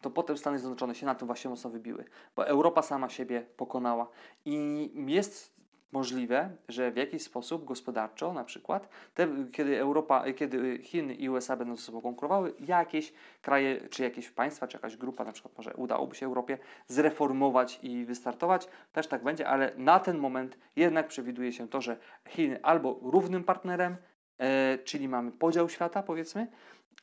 to 0.00 0.10
potem 0.10 0.38
Stany 0.38 0.58
Zjednoczone 0.58 0.94
się 0.94 1.06
na 1.06 1.14
tym 1.14 1.26
właśnie 1.26 1.50
mocno 1.50 1.70
wybiły, 1.70 2.04
bo 2.36 2.46
Europa 2.46 2.82
sama 2.82 3.08
siebie 3.08 3.46
pokonała. 3.56 4.08
I 4.44 4.90
jest 5.06 5.60
możliwe, 5.92 6.50
że 6.68 6.90
w 6.90 6.96
jakiś 6.96 7.22
sposób 7.22 7.64
gospodarczo, 7.64 8.32
na 8.32 8.44
przykład, 8.44 8.88
te, 9.14 9.28
kiedy 9.52 9.80
Europa, 9.80 10.32
kiedy 10.32 10.78
Chiny 10.78 11.14
i 11.14 11.28
USA 11.28 11.56
będą 11.56 11.76
ze 11.76 11.82
sobą 11.82 12.00
konkurowały, 12.00 12.54
jakieś 12.60 13.12
kraje, 13.42 13.88
czy 13.88 14.02
jakieś 14.02 14.30
państwa, 14.30 14.66
czy 14.66 14.76
jakaś 14.76 14.96
grupa, 14.96 15.24
na 15.24 15.32
przykład 15.32 15.58
może 15.58 15.74
udałoby 15.74 16.14
się 16.14 16.26
Europie 16.26 16.58
zreformować 16.86 17.78
i 17.82 18.04
wystartować, 18.04 18.68
też 18.92 19.06
tak 19.06 19.22
będzie, 19.22 19.48
ale 19.48 19.72
na 19.76 20.00
ten 20.00 20.18
moment 20.18 20.58
jednak 20.76 21.08
przewiduje 21.08 21.52
się 21.52 21.68
to, 21.68 21.80
że 21.80 21.96
Chiny 22.28 22.62
albo 22.62 22.98
równym 23.02 23.44
partnerem, 23.44 23.96
e, 24.38 24.78
czyli 24.78 25.08
mamy 25.08 25.32
podział 25.32 25.68
świata, 25.68 26.02
powiedzmy, 26.02 26.46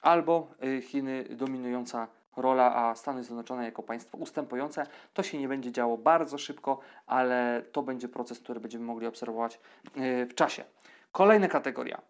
albo 0.02 0.52
e, 0.78 0.82
Chiny 0.82 1.26
dominująca 1.30 2.08
rola, 2.38 2.76
a 2.76 2.96
Stany 2.96 3.24
Zjednoczone 3.24 3.66
jako 3.66 3.84
państwo 3.84 4.18
ustępujące. 4.18 4.88
To 5.14 5.24
się 5.24 5.38
nie 5.38 5.48
będzie 5.48 5.72
działo 5.72 5.98
bardzo 5.98 6.38
szybko, 6.38 6.80
ale 7.08 7.64
to 7.72 7.84
będzie 7.84 8.08
proces, 8.08 8.40
który 8.40 8.60
będziemy 8.60 8.86
mogli 8.86 9.08
obserwować 9.08 9.60
e, 9.96 10.26
w 10.26 10.36
czasie. 10.36 10.64
Kolejna 11.12 11.48
kategoria. 11.48 12.02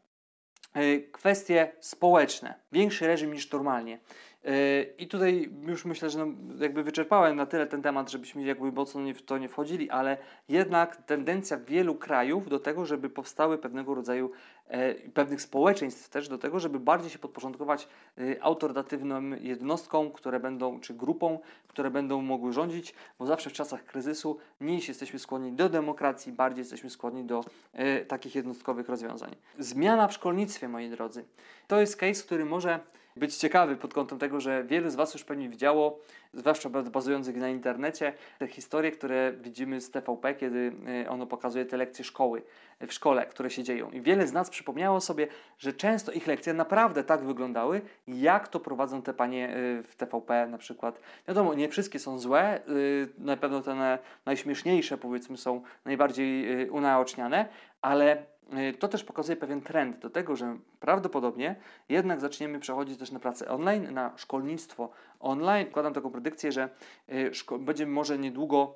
E, 0.74 1.00
kwestie 1.00 1.72
społeczne. 1.80 2.54
Większy 2.72 3.08
reżim 3.08 3.34
niż 3.34 3.52
normalnie. 3.52 4.00
E, 4.46 4.84
I 4.84 5.08
tutaj 5.08 5.50
już 5.68 5.86
myślę, 5.86 6.10
że 6.10 6.26
no 6.26 6.34
jakby 6.60 6.84
wyczerpałem 6.84 7.36
na 7.36 7.46
tyle 7.46 7.68
ten 7.68 7.82
temat, 7.82 8.12
żebyśmy 8.12 8.44
jakby 8.44 8.72
mocno 8.72 9.02
w 9.16 9.22
to 9.22 9.38
nie 9.38 9.50
wchodzili, 9.50 9.90
ale 9.90 10.18
jednak 10.50 10.96
tendencja 10.96 11.58
wielu 11.58 11.96
krajów 11.96 12.50
do 12.50 12.60
tego, 12.60 12.86
żeby 12.86 13.10
powstały 13.10 13.58
pewnego 13.58 13.96
rodzaju, 13.96 14.32
e, 14.68 14.94
pewnych 14.94 15.42
społeczeństw 15.42 16.10
też 16.10 16.30
do 16.30 16.38
tego, 16.38 16.60
żeby 16.60 16.80
bardziej 16.80 17.10
się 17.10 17.20
podporządkować 17.20 17.88
e, 18.18 18.44
autorytatywnym 18.44 19.38
jednostkom, 19.42 20.12
które 20.12 20.40
będą, 20.40 20.80
czy 20.80 20.94
grupom, 20.94 21.38
które 21.68 21.92
będą 21.92 22.22
mogły 22.22 22.54
rządzić, 22.54 22.94
bo 23.20 23.26
zawsze 23.26 23.50
w 23.50 23.54
czasach 23.54 23.86
kryzysu 23.86 24.38
mniej 24.60 24.82
jesteśmy 24.88 25.20
skłonni 25.20 25.52
do 25.52 25.70
demokracji, 25.70 26.32
bardziej 26.32 26.62
jesteśmy 26.62 26.90
skłonni 26.90 27.24
do 27.24 27.44
takich 28.08 28.36
jednostkowych 28.36 28.90
rozwiązań. 28.90 29.36
Zmiana 29.60 30.08
w 30.08 30.14
szkolnictwie, 30.14 30.70
moi 30.70 30.90
drodzy. 30.90 31.26
To 31.68 31.80
jest 31.80 31.98
case, 31.98 32.24
który 32.24 32.46
może 32.46 32.80
być 33.18 33.36
ciekawy 33.36 33.76
pod 33.76 33.94
kątem 33.94 34.20
tego, 34.20 34.40
że 34.40 34.64
wielu 34.64 34.90
z 34.90 34.96
Was 34.96 35.14
już 35.14 35.24
pewnie 35.24 35.50
widziało, 35.50 36.00
zwłaszcza 36.34 36.70
bazujących 36.70 37.36
na 37.36 37.50
internecie, 37.50 38.14
te 38.40 38.48
historie, 38.48 38.92
które 38.92 39.34
widzimy 39.42 39.82
z 39.82 39.92
TVP, 39.92 40.36
kiedy 40.36 40.72
e, 41.06 41.10
ono 41.10 41.26
pokazuje 41.26 41.66
te 41.66 41.78
lekcje 41.78 42.06
szkoły, 42.06 42.42
w 42.88 42.94
szkole, 42.94 43.26
które 43.26 43.50
się 43.50 43.64
dzieją. 43.64 43.92
I 43.92 44.02
wiele 44.02 44.28
z 44.28 44.34
nas 44.34 44.50
przypomniało 44.50 45.02
sobie, 45.02 45.28
że 45.60 45.74
często 45.74 46.12
ich 46.12 46.28
lekcje 46.28 46.54
naprawdę 46.54 47.04
tak 47.04 47.24
wyglądały, 47.24 47.82
jak 48.08 48.48
to 48.48 48.60
prowadzą 48.60 49.02
te 49.02 49.14
panie 49.14 49.50
e, 49.50 49.84
w 49.84 49.96
TVP 49.96 50.48
na 50.48 50.58
przykład. 50.58 51.00
Wiadomo, 51.28 51.54
nie 51.54 51.70
wszystkie 51.70 52.00
są 52.00 52.20
złe, 52.20 52.42
e, 52.42 52.62
na 53.18 53.38
pewno 53.38 53.62
te 53.62 54.00
najśmieszniejsze 54.26 54.98
powiedzmy 54.98 55.38
są 55.38 55.62
najbardziej 55.86 56.70
unaoczniane, 56.70 57.46
ale 57.82 58.26
to 58.80 58.88
też 58.88 59.04
pokazuje 59.04 59.36
pewien 59.36 59.62
trend 59.62 60.00
do 60.00 60.10
tego, 60.10 60.36
że 60.36 60.58
prawdopodobnie 60.80 61.56
jednak 61.90 62.20
zaczniemy 62.20 62.60
przechodzić 62.60 63.00
też 63.00 63.12
na 63.12 63.20
pracę 63.20 63.48
online, 63.48 63.94
na 63.94 64.18
szkolnictwo 64.18 64.90
online. 65.20 65.68
Wkładam 65.68 65.94
taką 65.94 66.12
predykcję, 66.12 66.52
że 66.52 66.70
y, 67.10 67.32
będziemy 67.60 67.92
może 67.92 68.18
niedługo 68.18 68.76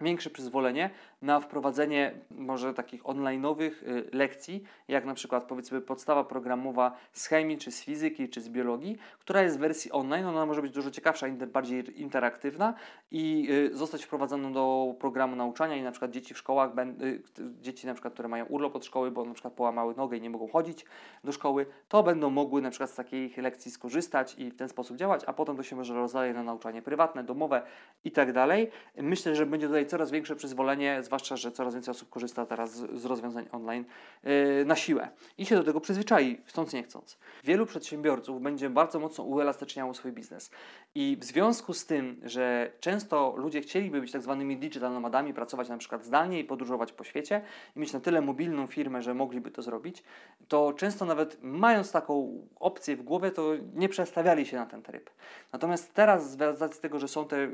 większe 0.00 0.30
przyzwolenie 0.30 0.90
na 1.22 1.40
wprowadzenie 1.40 2.14
może 2.30 2.74
takich 2.74 3.02
online'owych 3.02 3.70
y, 3.82 4.10
lekcji, 4.12 4.62
jak 4.88 5.04
na 5.04 5.14
przykład 5.14 5.44
powiedzmy 5.44 5.80
podstawa 5.80 6.24
programowa 6.24 6.96
z 7.12 7.26
chemii, 7.26 7.58
czy 7.58 7.70
z 7.70 7.84
fizyki, 7.84 8.28
czy 8.28 8.40
z 8.40 8.48
biologii, 8.48 8.96
która 9.18 9.42
jest 9.42 9.56
w 9.56 9.60
wersji 9.60 9.92
online, 9.92 10.26
ona 10.26 10.46
może 10.46 10.62
być 10.62 10.72
dużo 10.72 10.90
ciekawsza, 10.90 11.26
bardziej 11.52 12.00
interaktywna 12.00 12.74
i 13.10 13.48
y, 13.50 13.76
zostać 13.76 14.04
wprowadzona 14.04 14.50
do 14.50 14.94
programu 14.98 15.36
nauczania 15.36 15.76
i 15.76 15.82
na 15.82 15.90
przykład 15.90 16.10
dzieci 16.10 16.34
w 16.34 16.38
szkołach, 16.38 16.70
y, 17.02 17.22
dzieci 17.60 17.86
na 17.86 17.94
przykład, 17.94 18.14
które 18.14 18.28
mają 18.28 18.44
urlop 18.44 18.76
od 18.76 18.84
szkoły, 18.84 19.10
bo 19.10 19.24
na 19.24 19.34
przykład 19.34 19.54
połamały 19.54 19.94
nogę 19.96 20.16
i 20.16 20.20
nie 20.20 20.30
mogą 20.30 20.48
chodzić 20.48 20.84
do 21.24 21.32
szkoły, 21.32 21.66
to 21.88 22.02
będą 22.02 22.30
mogły 22.30 22.62
na 22.62 22.70
przykład 22.70 22.90
z 22.90 22.94
takiej 22.94 23.34
lekcji 23.36 23.70
skorzystać 23.70 24.34
i 24.38 24.50
w 24.50 24.56
ten 24.56 24.68
sposób 24.68 24.96
działać, 24.96 25.22
a 25.26 25.32
potem 25.32 25.56
to 25.56 25.62
się 25.62 25.76
może 25.76 25.94
rozdaje 25.94 26.34
na 26.34 26.42
nauczanie 26.42 26.82
prywatne, 26.82 27.24
domowe 27.24 27.62
i 28.04 28.10
tak 28.10 28.32
dalej. 28.32 28.70
Myślę, 28.96 29.34
że 29.34 29.46
będzie 29.46 29.66
tutaj 29.66 29.83
coraz 29.86 30.10
większe 30.10 30.36
przyzwolenie, 30.36 31.02
zwłaszcza, 31.02 31.36
że 31.36 31.52
coraz 31.52 31.74
więcej 31.74 31.92
osób 31.92 32.10
korzysta 32.10 32.46
teraz 32.46 32.74
z, 32.74 33.00
z 33.00 33.04
rozwiązań 33.04 33.46
online 33.52 33.84
yy, 34.24 34.64
na 34.66 34.76
siłę 34.76 35.08
i 35.38 35.46
się 35.46 35.56
do 35.56 35.64
tego 35.64 35.80
przyzwyczai, 35.80 36.40
chcąc 36.44 36.72
nie 36.72 36.82
chcąc. 36.82 37.18
Wielu 37.44 37.66
przedsiębiorców 37.66 38.42
będzie 38.42 38.70
bardzo 38.70 38.98
mocno 38.98 39.24
uelastyczniało 39.24 39.94
swój 39.94 40.12
biznes 40.12 40.50
i 40.94 41.16
w 41.20 41.24
związku 41.24 41.74
z 41.74 41.86
tym, 41.86 42.20
że 42.24 42.72
często 42.80 43.34
ludzie 43.36 43.60
chcieliby 43.60 44.00
być 44.00 44.12
tak 44.12 44.22
zwanymi 44.22 44.56
digital 44.56 44.92
nomadami, 44.92 45.34
pracować 45.34 45.68
na 45.68 45.78
przykład 45.78 46.04
zdalnie 46.04 46.40
i 46.40 46.44
podróżować 46.44 46.92
po 46.92 47.04
świecie 47.04 47.42
i 47.76 47.80
mieć 47.80 47.92
na 47.92 48.00
tyle 48.00 48.20
mobilną 48.20 48.66
firmę, 48.66 49.02
że 49.02 49.14
mogliby 49.14 49.50
to 49.50 49.62
zrobić, 49.62 50.02
to 50.48 50.72
często 50.72 51.04
nawet 51.04 51.38
mając 51.42 51.92
taką 51.92 52.46
opcję 52.60 52.96
w 52.96 53.02
głowie, 53.02 53.30
to 53.30 53.52
nie 53.74 53.88
przestawiali 53.88 54.46
się 54.46 54.56
na 54.56 54.66
ten 54.66 54.82
tryb. 54.82 55.10
Natomiast 55.52 55.94
teraz 55.94 56.30
z 56.30 56.40
racji 56.40 56.82
tego, 56.82 56.98
że 56.98 57.08
są 57.08 57.28
te, 57.28 57.40
yy, 57.40 57.50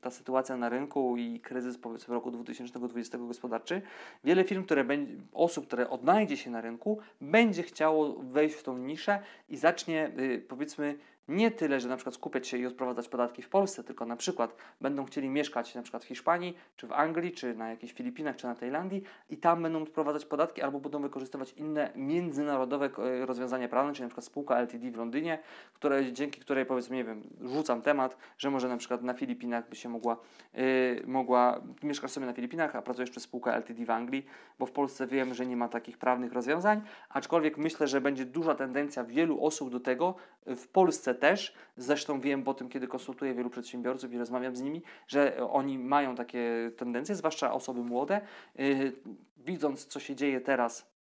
ta 0.00 0.10
sytuacja 0.10 0.56
na 0.56 0.68
rynku 0.68 1.16
i 1.16 1.40
kryzys 1.40 1.78
powiedzmy 1.78 2.14
roku 2.14 2.30
2020 2.30 3.18
gospodarczy, 3.18 3.82
wiele 4.24 4.44
firm, 4.44 4.64
które 4.64 4.84
będzie, 4.84 5.12
osób, 5.32 5.66
które 5.66 5.90
odnajdzie 5.90 6.36
się 6.36 6.50
na 6.50 6.60
rynku, 6.60 6.98
będzie 7.20 7.62
chciało 7.62 8.12
wejść 8.12 8.56
w 8.56 8.62
tą 8.62 8.78
niszę 8.78 9.18
i 9.48 9.56
zacznie 9.56 10.12
yy, 10.16 10.38
powiedzmy 10.38 10.98
nie 11.28 11.50
tyle, 11.50 11.80
że 11.80 11.88
na 11.88 11.96
przykład 11.96 12.14
skupiać 12.14 12.48
się 12.48 12.56
i 12.56 12.66
odprowadzać 12.66 13.08
podatki 13.08 13.42
w 13.42 13.48
Polsce, 13.48 13.84
tylko 13.84 14.06
na 14.06 14.16
przykład 14.16 14.56
będą 14.80 15.04
chcieli 15.04 15.28
mieszkać 15.28 15.74
na 15.74 15.82
przykład 15.82 16.04
w 16.04 16.06
Hiszpanii, 16.06 16.56
czy 16.76 16.86
w 16.86 16.92
Anglii, 16.92 17.32
czy 17.32 17.54
na 17.54 17.70
jakichś 17.70 17.92
Filipinach, 17.92 18.36
czy 18.36 18.46
na 18.46 18.54
Tajlandii 18.54 19.02
i 19.30 19.36
tam 19.36 19.62
będą 19.62 19.82
odprowadzać 19.82 20.24
podatki 20.24 20.62
albo 20.62 20.80
będą 20.80 21.02
wykorzystywać 21.02 21.52
inne 21.52 21.90
międzynarodowe 21.94 22.90
e, 22.98 23.26
rozwiązania 23.26 23.68
prawne, 23.68 23.92
czyli 23.92 24.02
na 24.02 24.08
przykład 24.08 24.24
spółka 24.24 24.56
LTD 24.56 24.90
w 24.90 24.96
Londynie, 24.96 25.38
które, 25.74 26.12
dzięki 26.12 26.40
której 26.40 26.66
powiedzmy, 26.66 26.96
nie 26.96 27.04
wiem, 27.04 27.22
rzucam 27.40 27.82
temat, 27.82 28.16
że 28.38 28.50
może 28.50 28.68
na 28.68 28.76
przykład 28.76 29.02
na 29.02 29.14
Filipinach 29.14 29.68
by 29.68 29.76
się 29.76 29.88
mogła, 29.88 30.16
yy, 30.54 30.62
mogła 31.06 31.60
mieszkać 31.82 32.10
sobie 32.10 32.26
na 32.26 32.32
Filipinach, 32.32 32.76
a 32.76 32.82
pracujesz 32.82 33.10
przez 33.10 33.22
spółkę 33.22 33.54
LTD 33.54 33.84
w 33.84 33.90
Anglii, 33.90 34.26
bo 34.58 34.66
w 34.66 34.72
Polsce 34.72 35.06
wiem, 35.06 35.34
że 35.34 35.46
nie 35.46 35.56
ma 35.56 35.68
takich 35.68 35.98
prawnych 35.98 36.32
rozwiązań, 36.32 36.82
aczkolwiek 37.08 37.58
myślę, 37.58 37.88
że 37.88 38.00
będzie 38.00 38.24
duża 38.24 38.54
tendencja 38.54 39.04
wielu 39.04 39.44
osób 39.44 39.70
do 39.70 39.80
tego, 39.80 40.14
w 40.46 40.68
Polsce 40.68 41.15
też, 41.16 41.54
zresztą 41.76 42.20
wiem 42.20 42.42
po 42.42 42.54
tym, 42.54 42.68
kiedy 42.68 42.88
konsultuję 42.88 43.34
wielu 43.34 43.50
przedsiębiorców 43.50 44.12
i 44.12 44.18
rozmawiam 44.18 44.56
z 44.56 44.60
nimi, 44.60 44.82
że 45.08 45.50
oni 45.50 45.78
mają 45.78 46.14
takie 46.14 46.70
tendencje, 46.76 47.14
zwłaszcza 47.14 47.52
osoby 47.52 47.80
młode, 47.84 48.20
yy, 48.54 48.92
widząc 49.36 49.86
co 49.86 50.00
się 50.00 50.14
dzieje 50.14 50.40
teraz 50.40 50.96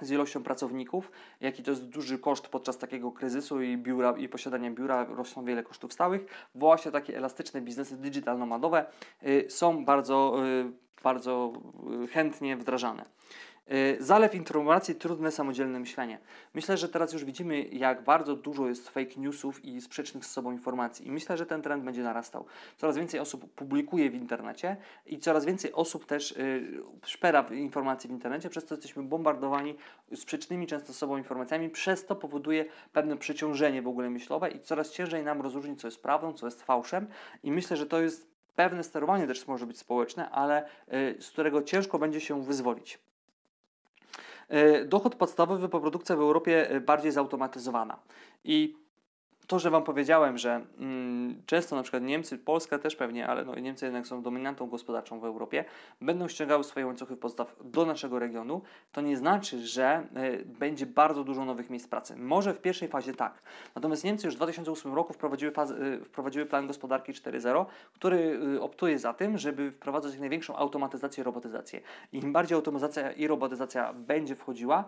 z 0.00 0.10
ilością 0.10 0.42
pracowników, 0.42 1.10
jaki 1.40 1.62
to 1.62 1.70
jest 1.70 1.88
duży 1.88 2.18
koszt 2.18 2.48
podczas 2.48 2.78
takiego 2.78 3.12
kryzysu 3.12 3.62
i 3.62 3.76
biura 3.76 4.14
i 4.18 4.28
posiadania 4.28 4.70
biura, 4.70 5.04
rosną 5.04 5.44
wiele 5.44 5.62
kosztów 5.62 5.92
stałych. 5.92 6.48
Właśnie 6.54 6.92
takie 6.92 7.16
elastyczne 7.16 7.60
biznesy 7.60 7.96
digital 7.96 8.38
nomadowe 8.38 8.86
y, 9.26 9.46
są 9.48 9.84
bardzo, 9.84 10.44
y, 10.46 10.72
bardzo 11.02 11.52
y, 12.04 12.06
chętnie 12.06 12.56
wdrażane. 12.56 13.04
Y, 13.70 13.96
zalew 14.00 14.34
informacji, 14.34 14.94
trudne 14.94 15.30
samodzielne 15.30 15.80
myślenie. 15.80 16.18
Myślę, 16.54 16.76
że 16.76 16.88
teraz 16.88 17.12
już 17.12 17.24
widzimy, 17.24 17.62
jak 17.62 18.04
bardzo 18.04 18.36
dużo 18.36 18.68
jest 18.68 18.88
fake 18.88 19.10
newsów 19.16 19.64
i 19.64 19.80
sprzecznych 19.80 20.24
z 20.24 20.30
sobą 20.30 20.52
informacji. 20.52 21.06
I 21.06 21.10
myślę, 21.10 21.36
że 21.36 21.46
ten 21.46 21.62
trend 21.62 21.84
będzie 21.84 22.02
narastał. 22.02 22.44
Coraz 22.76 22.96
więcej 22.96 23.20
osób 23.20 23.54
publikuje 23.54 24.10
w 24.10 24.14
internecie 24.14 24.76
i 25.06 25.18
coraz 25.18 25.44
więcej 25.44 25.72
osób 25.72 26.06
też 26.06 26.32
y, 26.32 26.82
szpera 27.04 27.46
informacji 27.50 28.08
w 28.08 28.12
internecie, 28.12 28.50
przez 28.50 28.64
co 28.64 28.74
jesteśmy 28.74 29.02
bombardowani 29.02 29.76
sprzecznymi 30.14 30.66
często 30.66 30.92
z 30.92 30.96
sobą 30.96 31.16
informacjami. 31.16 31.70
Przez 31.70 32.06
to 32.06 32.16
powoduje 32.16 32.64
pewne 32.92 33.16
przeciążenie 33.16 33.82
w 33.82 33.88
ogóle 33.88 34.10
myślowe 34.10 34.50
i 34.50 34.60
coraz 34.60 34.90
ciężej 34.90 35.24
nam 35.24 35.40
rozróżnić, 35.40 35.80
co 35.80 35.86
jest 35.86 36.02
prawdą, 36.02 36.32
co 36.32 36.46
jest 36.46 36.62
fałszem. 36.62 37.06
I 37.42 37.52
myślę, 37.52 37.76
że 37.76 37.86
to 37.86 38.00
jest 38.00 38.32
pewne 38.56 38.84
sterowanie 38.84 39.26
też 39.26 39.46
może 39.46 39.66
być 39.66 39.78
społeczne, 39.78 40.30
ale 40.30 40.64
y, 40.92 41.22
z 41.22 41.30
którego 41.30 41.62
ciężko 41.62 41.98
będzie 41.98 42.20
się 42.20 42.44
wyzwolić. 42.44 42.98
E, 44.48 44.84
dochód 44.84 45.14
podstawowy 45.14 45.68
po 45.68 45.80
produkcja 45.80 46.16
w 46.16 46.20
Europie 46.20 46.70
e, 46.70 46.80
bardziej 46.80 47.12
zautomatyzowana. 47.12 47.98
I 48.44 48.81
to, 49.46 49.58
że 49.58 49.70
Wam 49.70 49.84
powiedziałem, 49.84 50.38
że 50.38 50.60
mm, 50.78 51.42
często 51.46 51.76
na 51.76 51.82
przykład 51.82 52.02
Niemcy, 52.02 52.38
Polska 52.38 52.78
też 52.78 52.96
pewnie, 52.96 53.26
ale 53.26 53.44
no, 53.44 53.54
Niemcy 53.54 53.84
jednak 53.84 54.06
są 54.06 54.22
dominantą 54.22 54.66
gospodarczą 54.66 55.20
w 55.20 55.24
Europie, 55.24 55.64
będą 56.00 56.28
ściągały 56.28 56.64
swoje 56.64 56.86
łańcuchy 56.86 57.16
postaw 57.16 57.56
do 57.64 57.86
naszego 57.86 58.18
regionu, 58.18 58.62
to 58.92 59.00
nie 59.00 59.16
znaczy, 59.16 59.66
że 59.66 60.06
y, 60.16 60.44
będzie 60.44 60.86
bardzo 60.86 61.24
dużo 61.24 61.44
nowych 61.44 61.70
miejsc 61.70 61.88
pracy. 61.88 62.16
Może 62.16 62.54
w 62.54 62.60
pierwszej 62.60 62.88
fazie 62.88 63.14
tak. 63.14 63.42
Natomiast 63.74 64.04
Niemcy 64.04 64.26
już 64.26 64.34
w 64.34 64.36
2008 64.36 64.94
roku 64.94 65.12
wprowadziły, 65.12 65.52
faz, 65.52 65.70
y, 65.70 66.00
wprowadziły 66.04 66.46
plan 66.46 66.66
gospodarki 66.66 67.12
4.0, 67.12 67.66
który 67.94 68.40
y, 68.56 68.62
optuje 68.62 68.98
za 68.98 69.14
tym, 69.14 69.38
żeby 69.38 69.70
wprowadzać 69.70 70.12
jak 70.12 70.20
największą 70.20 70.56
automatyzację 70.56 71.22
i 71.22 71.24
robotyzację. 71.24 71.80
Im 72.12 72.32
bardziej 72.32 72.56
automatyzacja 72.56 73.12
i 73.12 73.26
robotyzacja 73.26 73.92
będzie 73.92 74.36
wchodziła, 74.36 74.84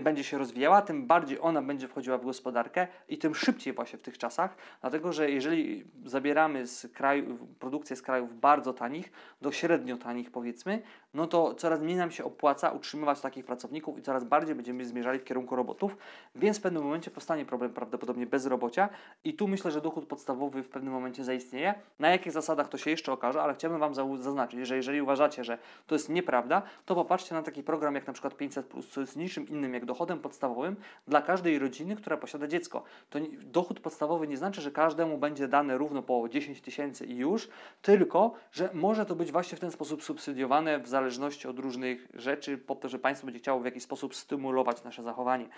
będzie 0.00 0.24
się 0.24 0.38
rozwijała, 0.38 0.82
tym 0.82 1.06
bardziej 1.06 1.38
ona 1.40 1.62
będzie 1.62 1.88
wchodziła 1.88 2.18
w 2.18 2.24
gospodarkę 2.24 2.86
i 3.08 3.18
tym 3.18 3.34
szybciej 3.34 3.72
właśnie 3.72 3.97
w 3.98 4.02
tych 4.02 4.18
czasach, 4.18 4.56
dlatego 4.80 5.12
że 5.12 5.30
jeżeli 5.30 5.84
zabieramy 6.04 6.66
z 6.66 6.92
kraju, 6.92 7.38
produkcję 7.58 7.96
z 7.96 8.02
krajów 8.02 8.40
bardzo 8.40 8.72
tanich 8.72 9.12
do 9.42 9.52
średnio 9.52 9.96
tanich 9.96 10.30
powiedzmy, 10.30 10.82
no 11.14 11.26
to 11.26 11.54
coraz 11.54 11.80
mniej 11.80 11.96
nam 11.96 12.10
się 12.10 12.24
opłaca 12.24 12.70
utrzymywać 12.70 13.20
takich 13.20 13.44
pracowników 13.44 13.98
i 13.98 14.02
coraz 14.02 14.24
bardziej 14.24 14.54
będziemy 14.54 14.84
zmierzali 14.84 15.18
w 15.18 15.24
kierunku 15.24 15.56
robotów, 15.56 15.96
więc 16.34 16.58
w 16.58 16.60
pewnym 16.60 16.82
momencie 16.82 17.10
powstanie 17.10 17.44
problem 17.44 17.72
prawdopodobnie 17.72 18.26
bezrobocia 18.26 18.88
i 19.24 19.34
tu 19.34 19.48
myślę, 19.48 19.70
że 19.70 19.80
dochód 19.80 20.06
podstawowy 20.06 20.62
w 20.62 20.68
pewnym 20.68 20.92
momencie 20.92 21.24
zaistnieje. 21.24 21.74
Na 21.98 22.08
jakich 22.08 22.32
zasadach 22.32 22.68
to 22.68 22.78
się 22.78 22.90
jeszcze 22.90 23.12
okaże, 23.12 23.42
ale 23.42 23.54
chciałbym 23.54 23.80
Wam 23.80 23.94
zaznaczyć, 24.18 24.66
że 24.66 24.76
jeżeli 24.76 25.02
uważacie, 25.02 25.44
że 25.44 25.58
to 25.86 25.94
jest 25.94 26.08
nieprawda, 26.08 26.62
to 26.84 26.94
popatrzcie 26.94 27.34
na 27.34 27.42
taki 27.42 27.62
program 27.62 27.94
jak 27.94 28.06
na 28.06 28.12
przykład 28.12 28.34
500+, 28.34 28.82
co 28.90 29.00
jest 29.00 29.16
niczym 29.16 29.48
innym 29.48 29.74
jak 29.74 29.84
dochodem 29.84 30.18
podstawowym 30.18 30.76
dla 31.08 31.22
każdej 31.22 31.58
rodziny, 31.58 31.96
która 31.96 32.16
posiada 32.16 32.46
dziecko. 32.46 32.84
To 33.10 33.18
dochód 33.42 33.80
podstawowy 33.88 34.28
nie 34.28 34.36
znaczy, 34.36 34.60
że 34.60 34.70
każdemu 34.70 35.18
będzie 35.18 35.48
dane 35.48 35.78
równo 35.78 36.02
po 36.02 36.28
10 36.28 36.60
tysięcy 36.60 37.06
i 37.06 37.16
już, 37.16 37.48
tylko, 37.82 38.32
że 38.52 38.70
może 38.74 39.06
to 39.06 39.14
być 39.14 39.32
właśnie 39.32 39.56
w 39.56 39.60
ten 39.60 39.70
sposób 39.70 40.02
subsydiowane 40.02 40.78
w 40.78 40.88
zależności 40.88 41.48
od 41.48 41.58
różnych 41.58 42.08
rzeczy, 42.14 42.58
po 42.58 42.74
to, 42.74 42.88
że 42.88 42.98
państwo 42.98 43.26
będzie 43.26 43.38
chciało 43.38 43.60
w 43.60 43.64
jakiś 43.64 43.82
sposób 43.82 44.14
stymulować 44.14 44.84
nasze 44.84 45.02
zachowanie. 45.02 45.48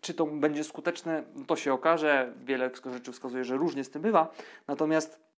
Czy 0.00 0.14
to 0.14 0.26
będzie 0.26 0.64
skuteczne, 0.64 1.22
to 1.46 1.56
się 1.56 1.72
okaże. 1.72 2.32
Wiele 2.44 2.70
rzeczy 2.92 3.12
wskazuje, 3.12 3.44
że 3.44 3.56
różnie 3.56 3.84
z 3.84 3.90
tym 3.90 4.02
bywa. 4.02 4.32
Natomiast 4.68 5.29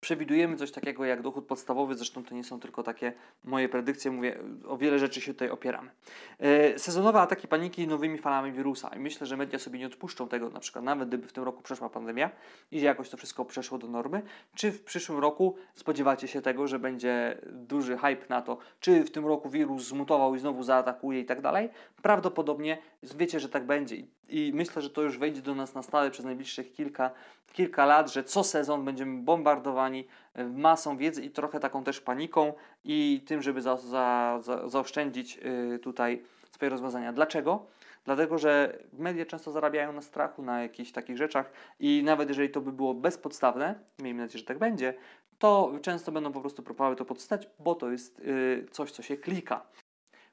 przewidujemy 0.00 0.56
coś 0.56 0.72
takiego 0.72 1.04
jak 1.04 1.22
dochód 1.22 1.46
podstawowy, 1.46 1.94
zresztą 1.94 2.24
to 2.24 2.34
nie 2.34 2.44
są 2.44 2.60
tylko 2.60 2.82
takie 2.82 3.12
moje 3.44 3.68
predykcje, 3.68 4.10
mówię, 4.10 4.38
o 4.66 4.76
wiele 4.76 4.98
rzeczy 4.98 5.20
się 5.20 5.32
tutaj 5.32 5.50
opieramy. 5.50 5.90
E, 6.38 6.78
sezonowe 6.78 7.20
ataki 7.20 7.48
paniki 7.48 7.86
nowymi 7.86 8.18
falami 8.18 8.52
wirusa. 8.52 8.88
I 8.96 8.98
myślę, 8.98 9.26
że 9.26 9.36
media 9.36 9.58
sobie 9.58 9.78
nie 9.78 9.86
odpuszczą 9.86 10.28
tego, 10.28 10.50
na 10.50 10.60
przykład 10.60 10.84
nawet 10.84 11.08
gdyby 11.08 11.28
w 11.28 11.32
tym 11.32 11.44
roku 11.44 11.62
przeszła 11.62 11.90
pandemia 11.90 12.30
i 12.70 12.80
jakoś 12.80 13.10
to 13.10 13.16
wszystko 13.16 13.44
przeszło 13.44 13.78
do 13.78 13.88
normy, 13.88 14.22
czy 14.54 14.72
w 14.72 14.84
przyszłym 14.84 15.18
roku 15.18 15.56
spodziewacie 15.74 16.28
się 16.28 16.42
tego, 16.42 16.68
że 16.68 16.78
będzie 16.78 17.38
duży 17.52 17.96
hype 17.96 18.26
na 18.28 18.42
to, 18.42 18.58
czy 18.80 19.04
w 19.04 19.10
tym 19.10 19.26
roku 19.26 19.50
wirus 19.50 19.88
zmutował 19.88 20.34
i 20.34 20.38
znowu 20.38 20.62
zaatakuje 20.62 21.20
i 21.20 21.24
tak 21.24 21.40
dalej? 21.40 21.68
Prawdopodobnie 22.02 22.78
wiecie, 23.02 23.40
że 23.40 23.48
tak 23.48 23.66
będzie 23.66 23.96
i, 24.32 24.52
myślę, 24.54 24.82
że 24.82 24.90
to 24.90 25.02
już 25.02 25.18
wejdzie 25.18 25.42
do 25.42 25.54
nas 25.54 25.74
na 25.74 25.82
stałe 25.82 26.10
przez 26.10 26.24
najbliższych 26.24 26.72
kilka, 26.72 27.10
kilka 27.52 27.86
lat, 27.86 28.12
że 28.12 28.24
co 28.24 28.44
sezon 28.44 28.84
będziemy 28.84 29.22
bombardowani 29.22 30.04
E, 30.34 30.44
masą 30.44 30.96
wiedzy 30.96 31.24
i 31.24 31.30
trochę 31.30 31.60
taką 31.60 31.84
też 31.84 32.00
paniką 32.00 32.52
i 32.84 33.24
tym, 33.26 33.42
żeby 33.42 33.62
za, 33.62 33.76
za, 33.76 34.38
za, 34.42 34.68
zaoszczędzić 34.68 35.38
y, 35.74 35.78
tutaj 35.78 36.22
swoje 36.50 36.70
rozwiązania. 36.70 37.12
Dlaczego? 37.12 37.66
Dlatego, 38.04 38.38
że 38.38 38.78
media 38.92 39.26
często 39.26 39.52
zarabiają 39.52 39.92
na 39.92 40.02
strachu, 40.02 40.42
na 40.42 40.62
jakichś 40.62 40.92
takich 40.92 41.16
rzeczach 41.16 41.52
i 41.80 42.02
nawet 42.04 42.28
jeżeli 42.28 42.50
to 42.50 42.60
by 42.60 42.72
było 42.72 42.94
bezpodstawne, 42.94 43.74
miejmy 43.98 44.22
nadzieję, 44.22 44.38
że 44.38 44.44
tak 44.44 44.58
będzie, 44.58 44.94
to 45.38 45.72
często 45.82 46.12
będą 46.12 46.32
po 46.32 46.40
prostu 46.40 46.62
próbowały 46.62 46.96
to 46.96 47.04
podstać, 47.04 47.48
bo 47.58 47.74
to 47.74 47.90
jest 47.90 48.18
y, 48.18 48.66
coś, 48.70 48.92
co 48.92 49.02
się 49.02 49.16
klika. 49.16 49.66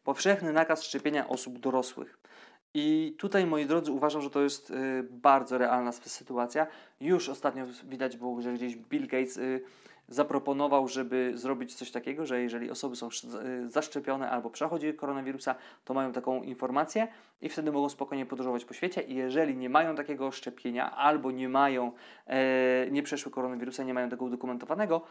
Powszechny 0.03 0.53
nakaz 0.53 0.83
szczepienia 0.83 1.27
osób 1.27 1.59
dorosłych. 1.59 2.19
I 2.73 3.15
tutaj, 3.17 3.45
moi 3.45 3.65
drodzy, 3.65 3.91
uważam, 3.91 4.21
że 4.21 4.29
to 4.29 4.41
jest 4.41 4.71
y, 4.71 5.07
bardzo 5.11 5.57
realna 5.57 5.91
sytuacja. 5.91 6.67
Już 7.01 7.29
ostatnio 7.29 7.65
widać 7.83 8.17
było, 8.17 8.41
że 8.41 8.53
gdzieś 8.53 8.75
Bill 8.75 9.07
Gates 9.07 9.37
y, 9.37 9.61
zaproponował, 10.09 10.87
żeby 10.87 11.31
zrobić 11.35 11.75
coś 11.75 11.91
takiego, 11.91 12.25
że 12.25 12.41
jeżeli 12.41 12.71
osoby 12.71 12.95
są 12.95 13.07
y, 13.07 13.69
zaszczepione 13.69 14.29
albo 14.29 14.49
przechodziły 14.49 14.93
koronawirusa, 14.93 15.55
to 15.85 15.93
mają 15.93 16.11
taką 16.11 16.43
informację 16.43 17.07
i 17.41 17.49
wtedy 17.49 17.71
mogą 17.71 17.89
spokojnie 17.89 18.25
podróżować 18.25 18.65
po 18.65 18.73
świecie. 18.73 19.01
I 19.01 19.15
jeżeli 19.15 19.57
nie 19.57 19.69
mają 19.69 19.95
takiego 19.95 20.31
szczepienia 20.31 20.95
albo 20.95 21.31
nie 21.31 21.49
mają, 21.49 21.91
e, 22.27 22.87
nie 22.91 23.03
przeszły 23.03 23.31
koronawirusa, 23.31 23.83
nie 23.83 23.93
mają 23.93 24.09
tego 24.09 24.25
udokumentowanego, 24.25 25.01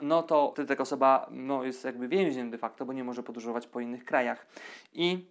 no 0.00 0.22
to 0.22 0.50
wtedy 0.52 0.68
taka 0.68 0.82
osoba 0.82 1.26
no, 1.30 1.64
jest 1.64 1.84
jakby 1.84 2.08
więźniem 2.08 2.50
de 2.50 2.58
facto, 2.58 2.86
bo 2.86 2.92
nie 2.92 3.04
może 3.04 3.22
podróżować 3.22 3.66
po 3.66 3.80
innych 3.80 4.04
krajach. 4.04 4.46
I 4.92 5.26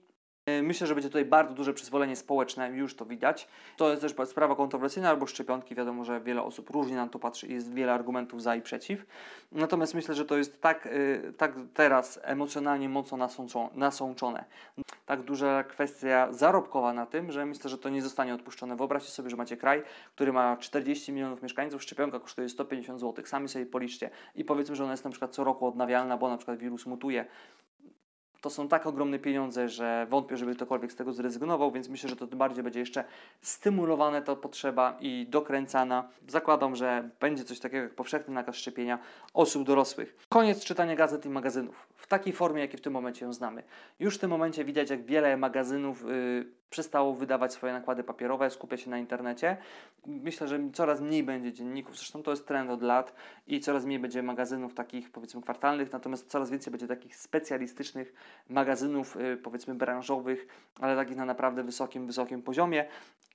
myślę, 0.64 0.88
że 0.88 0.96
będzie 0.96 1.10
tutaj 1.10 1.26
bardzo 1.26 1.54
duże 1.54 1.74
przyzwolenie 1.74 2.16
społeczne, 2.16 2.70
już 2.70 2.96
to 2.96 3.06
widać. 3.06 3.48
To 3.78 3.90
jest 3.90 4.02
też 4.02 4.30
sprawa 4.30 4.56
kontrowersyjna, 4.56 5.10
albo 5.10 5.28
szczepionki. 5.28 5.76
Wiadomo, 5.76 6.04
że 6.04 6.22
wiele 6.22 6.44
osób 6.44 6.70
różnie 6.70 6.96
na 6.96 7.08
to 7.08 7.20
patrzy 7.20 7.48
i 7.48 7.54
jest 7.54 7.74
wiele 7.74 7.94
argumentów 7.94 8.42
za 8.42 8.56
i 8.56 8.62
przeciw. 8.62 9.06
Natomiast 9.52 9.94
myślę, 9.94 10.16
że 10.16 10.26
to 10.26 10.38
jest 10.38 10.62
tak, 10.62 10.88
e, 10.88 11.34
tak 11.34 11.54
teraz 11.74 12.20
emocjonalnie 12.24 12.90
mocno 12.90 13.28
nasączone. 13.76 14.46
Tak 15.06 15.22
duża 15.22 15.64
kwestia 15.64 16.28
zarobkowa 16.34 16.94
na 16.94 17.06
tym, 17.06 17.32
że 17.32 17.46
myślę, 17.46 17.70
że 17.70 17.78
to 17.78 17.90
nie 17.90 18.02
zostanie 18.02 18.34
odpuszczone. 18.34 18.76
Wyobraźcie 18.76 19.12
sobie, 19.12 19.30
że 19.30 19.36
macie 19.36 19.58
kraj, 19.58 19.84
który 20.16 20.34
ma 20.34 20.58
40 20.58 21.12
milionów 21.12 21.44
mieszkańców, 21.44 21.84
szczepionka 21.84 22.20
kosztuje 22.20 22.50
150 22.50 23.00
zł. 23.00 23.26
Sami 23.26 23.50
sobie 23.50 23.66
policzcie 23.66 24.10
i 24.36 24.46
powiedzmy, 24.46 24.76
że 24.76 24.84
ona 24.84 24.94
jest 24.94 25.04
na 25.04 25.10
przykład 25.10 25.32
co 25.32 25.44
roku 25.44 25.68
odnawialna, 25.68 26.18
bo 26.18 26.30
na 26.30 26.38
przykład 26.38 26.58
wirus 26.58 26.86
mutuje 26.86 27.26
to 28.42 28.50
są 28.50 28.68
tak 28.68 28.88
ogromne 28.88 29.20
pieniądze, 29.20 29.70
że 29.70 30.08
wątpię, 30.10 30.38
żeby 30.38 30.56
ktokolwiek 30.56 30.92
z 30.92 30.96
tego 30.96 31.14
zrezygnował, 31.14 31.72
więc 31.72 31.90
myślę, 31.90 32.10
że 32.10 32.16
to 32.16 32.28
bardziej 32.28 32.64
będzie 32.64 32.80
jeszcze 32.80 33.04
stymulowane 33.42 34.22
ta 34.22 34.36
potrzeba 34.36 34.98
i 35.00 35.28
dokręcana. 35.30 36.10
Zakładam, 36.28 36.76
że 36.76 37.10
będzie 37.20 37.44
coś 37.44 37.60
takiego 37.60 37.84
jak 37.84 37.96
powszechny 37.96 38.34
nakaz 38.34 38.56
szczepienia 38.56 39.00
osób 39.34 39.64
dorosłych. 39.64 40.16
Koniec 40.30 40.64
czytania 40.66 40.96
gazet 40.96 41.26
i 41.26 41.30
magazynów 41.30 41.88
w 41.96 42.08
takiej 42.08 42.34
formie, 42.34 42.62
jakiej 42.62 42.78
w 42.78 42.82
tym 42.82 42.94
momencie 42.94 43.26
ją 43.26 43.34
znamy. 43.34 43.64
Już 44.00 44.16
w 44.16 44.20
tym 44.20 44.30
momencie 44.30 44.66
widać, 44.66 44.90
jak 44.90 45.06
wiele 45.06 45.38
magazynów 45.38 46.04
yy, 46.04 46.59
przestało 46.70 47.14
wydawać 47.14 47.54
swoje 47.54 47.74
nakłady 47.74 48.04
papierowe, 48.04 48.50
skupia 48.50 48.78
się 48.78 48.90
na 48.90 48.98
internecie. 48.98 49.58
Myślę, 50.06 50.48
że 50.48 50.60
coraz 50.74 51.02
mniej 51.02 51.24
będzie 51.24 51.54
dzienników, 51.54 51.98
zresztą 51.98 52.24
to 52.24 52.32
jest 52.32 52.48
trend 52.48 52.72
od 52.72 52.82
lat 52.82 53.14
i 53.48 53.60
coraz 53.60 53.86
mniej 53.86 54.00
będzie 54.00 54.24
magazynów 54.24 54.74
takich 54.74 55.12
powiedzmy 55.12 55.42
kwartalnych, 55.42 55.92
natomiast 55.92 56.28
coraz 56.28 56.50
więcej 56.50 56.72
będzie 56.72 56.88
takich 56.88 57.16
specjalistycznych 57.16 58.14
magazynów 58.50 59.18
y, 59.18 59.38
powiedzmy 59.38 59.76
branżowych, 59.76 60.48
ale 60.80 60.96
takich 60.96 61.18
na 61.18 61.26
naprawdę 61.26 61.64
wysokim, 61.64 62.08
wysokim 62.08 62.42
poziomie. 62.42 62.86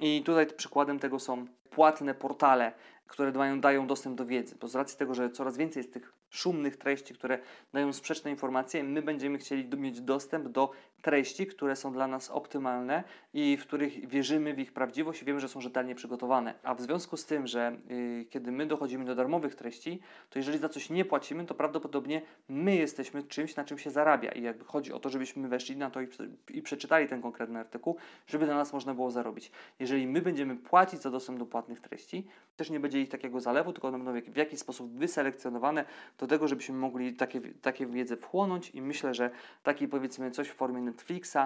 I 0.01 0.23
tutaj 0.23 0.47
przykładem 0.47 0.99
tego 0.99 1.18
są 1.18 1.47
płatne 1.75 2.15
portale, 2.15 2.73
które 3.07 3.33
dają, 3.33 3.61
dają 3.61 3.87
dostęp 3.87 4.17
do 4.17 4.27
wiedzy. 4.27 4.57
Bo 4.61 4.69
z 4.69 4.75
racji 4.75 4.99
tego, 4.99 5.15
że 5.15 5.31
coraz 5.31 5.57
więcej 5.57 5.81
jest 5.81 5.93
tych 5.93 6.13
szumnych 6.31 6.77
treści, 6.77 7.15
które 7.15 7.39
dają 7.73 7.93
sprzeczne 7.93 8.31
informacje, 8.31 8.85
my 8.85 9.03
będziemy 9.03 9.39
chcieli 9.39 9.77
mieć 9.77 10.01
dostęp 10.01 10.49
do 10.49 10.71
treści, 11.03 11.47
które 11.47 11.77
są 11.77 11.93
dla 11.93 12.07
nas 12.07 12.31
optymalne 12.31 13.05
i 13.35 13.57
w 13.57 13.67
których 13.67 14.09
wierzymy 14.09 14.55
w 14.55 14.59
ich 14.59 14.73
prawdziwość 14.73 15.23
i 15.23 15.25
wiemy, 15.25 15.41
że 15.41 15.49
są 15.49 15.61
rzetelnie 15.61 15.95
przygotowane. 15.95 16.55
A 16.63 16.75
w 16.75 16.81
związku 16.81 17.17
z 17.17 17.27
tym, 17.27 17.47
że 17.47 17.77
yy, 17.89 18.25
kiedy 18.25 18.53
my 18.53 18.67
dochodzimy 18.67 19.05
do 19.05 19.15
darmowych 19.15 19.55
treści, 19.55 20.01
to 20.31 20.39
jeżeli 20.39 20.59
za 20.59 20.69
coś 20.69 20.91
nie 20.91 21.05
płacimy, 21.05 21.47
to 21.47 21.55
prawdopodobnie 21.55 22.23
my 22.49 22.77
jesteśmy 22.77 23.23
czymś, 23.23 23.57
na 23.57 23.65
czym 23.65 23.79
się 23.79 23.91
zarabia. 23.91 24.33
I 24.33 24.43
jakby 24.43 24.65
chodzi 24.65 24.93
o 24.93 24.99
to, 24.99 25.11
żebyśmy 25.11 25.49
weszli 25.49 25.77
na 25.77 25.91
to 25.91 26.01
i, 26.01 26.09
i 26.51 26.63
przeczytali 26.63 27.09
ten 27.09 27.23
konkretny 27.23 27.59
artykuł, 27.59 27.97
żeby 28.27 28.47
na 28.47 28.55
nas 28.55 28.73
można 28.73 28.95
było 28.95 29.11
zarobić. 29.11 29.51
Jeżeli 29.79 30.07
my 30.07 30.23
będziemy 30.23 30.57
płacić 30.57 31.01
za 31.01 31.11
dostęp 31.11 31.39
do 31.39 31.47
płatnych 31.47 31.63
treści, 31.81 32.27
też 32.57 32.70
nie 32.70 32.81
będzie 32.81 33.00
ich 33.00 33.09
takiego 33.09 33.40
zalewu, 33.40 33.72
tylko 33.72 33.88
one 33.88 33.98
będą 33.98 34.33
w 34.33 34.37
jakiś 34.37 34.61
sposób 34.61 34.92
wyselekcjonowane 34.92 35.85
do 36.18 36.27
tego, 36.27 36.48
żebyśmy 36.48 36.74
mogli 36.74 37.14
takie, 37.14 37.40
takie 37.40 37.87
wiedzę 37.87 38.16
wchłonąć. 38.16 38.70
I 38.70 38.83
myślę, 38.83 39.14
że 39.14 39.31
taki 39.62 39.88
powiedzmy 39.88 40.31
coś 40.31 40.48
w 40.48 40.55
formie 40.55 40.81
Netflixa, 40.81 41.38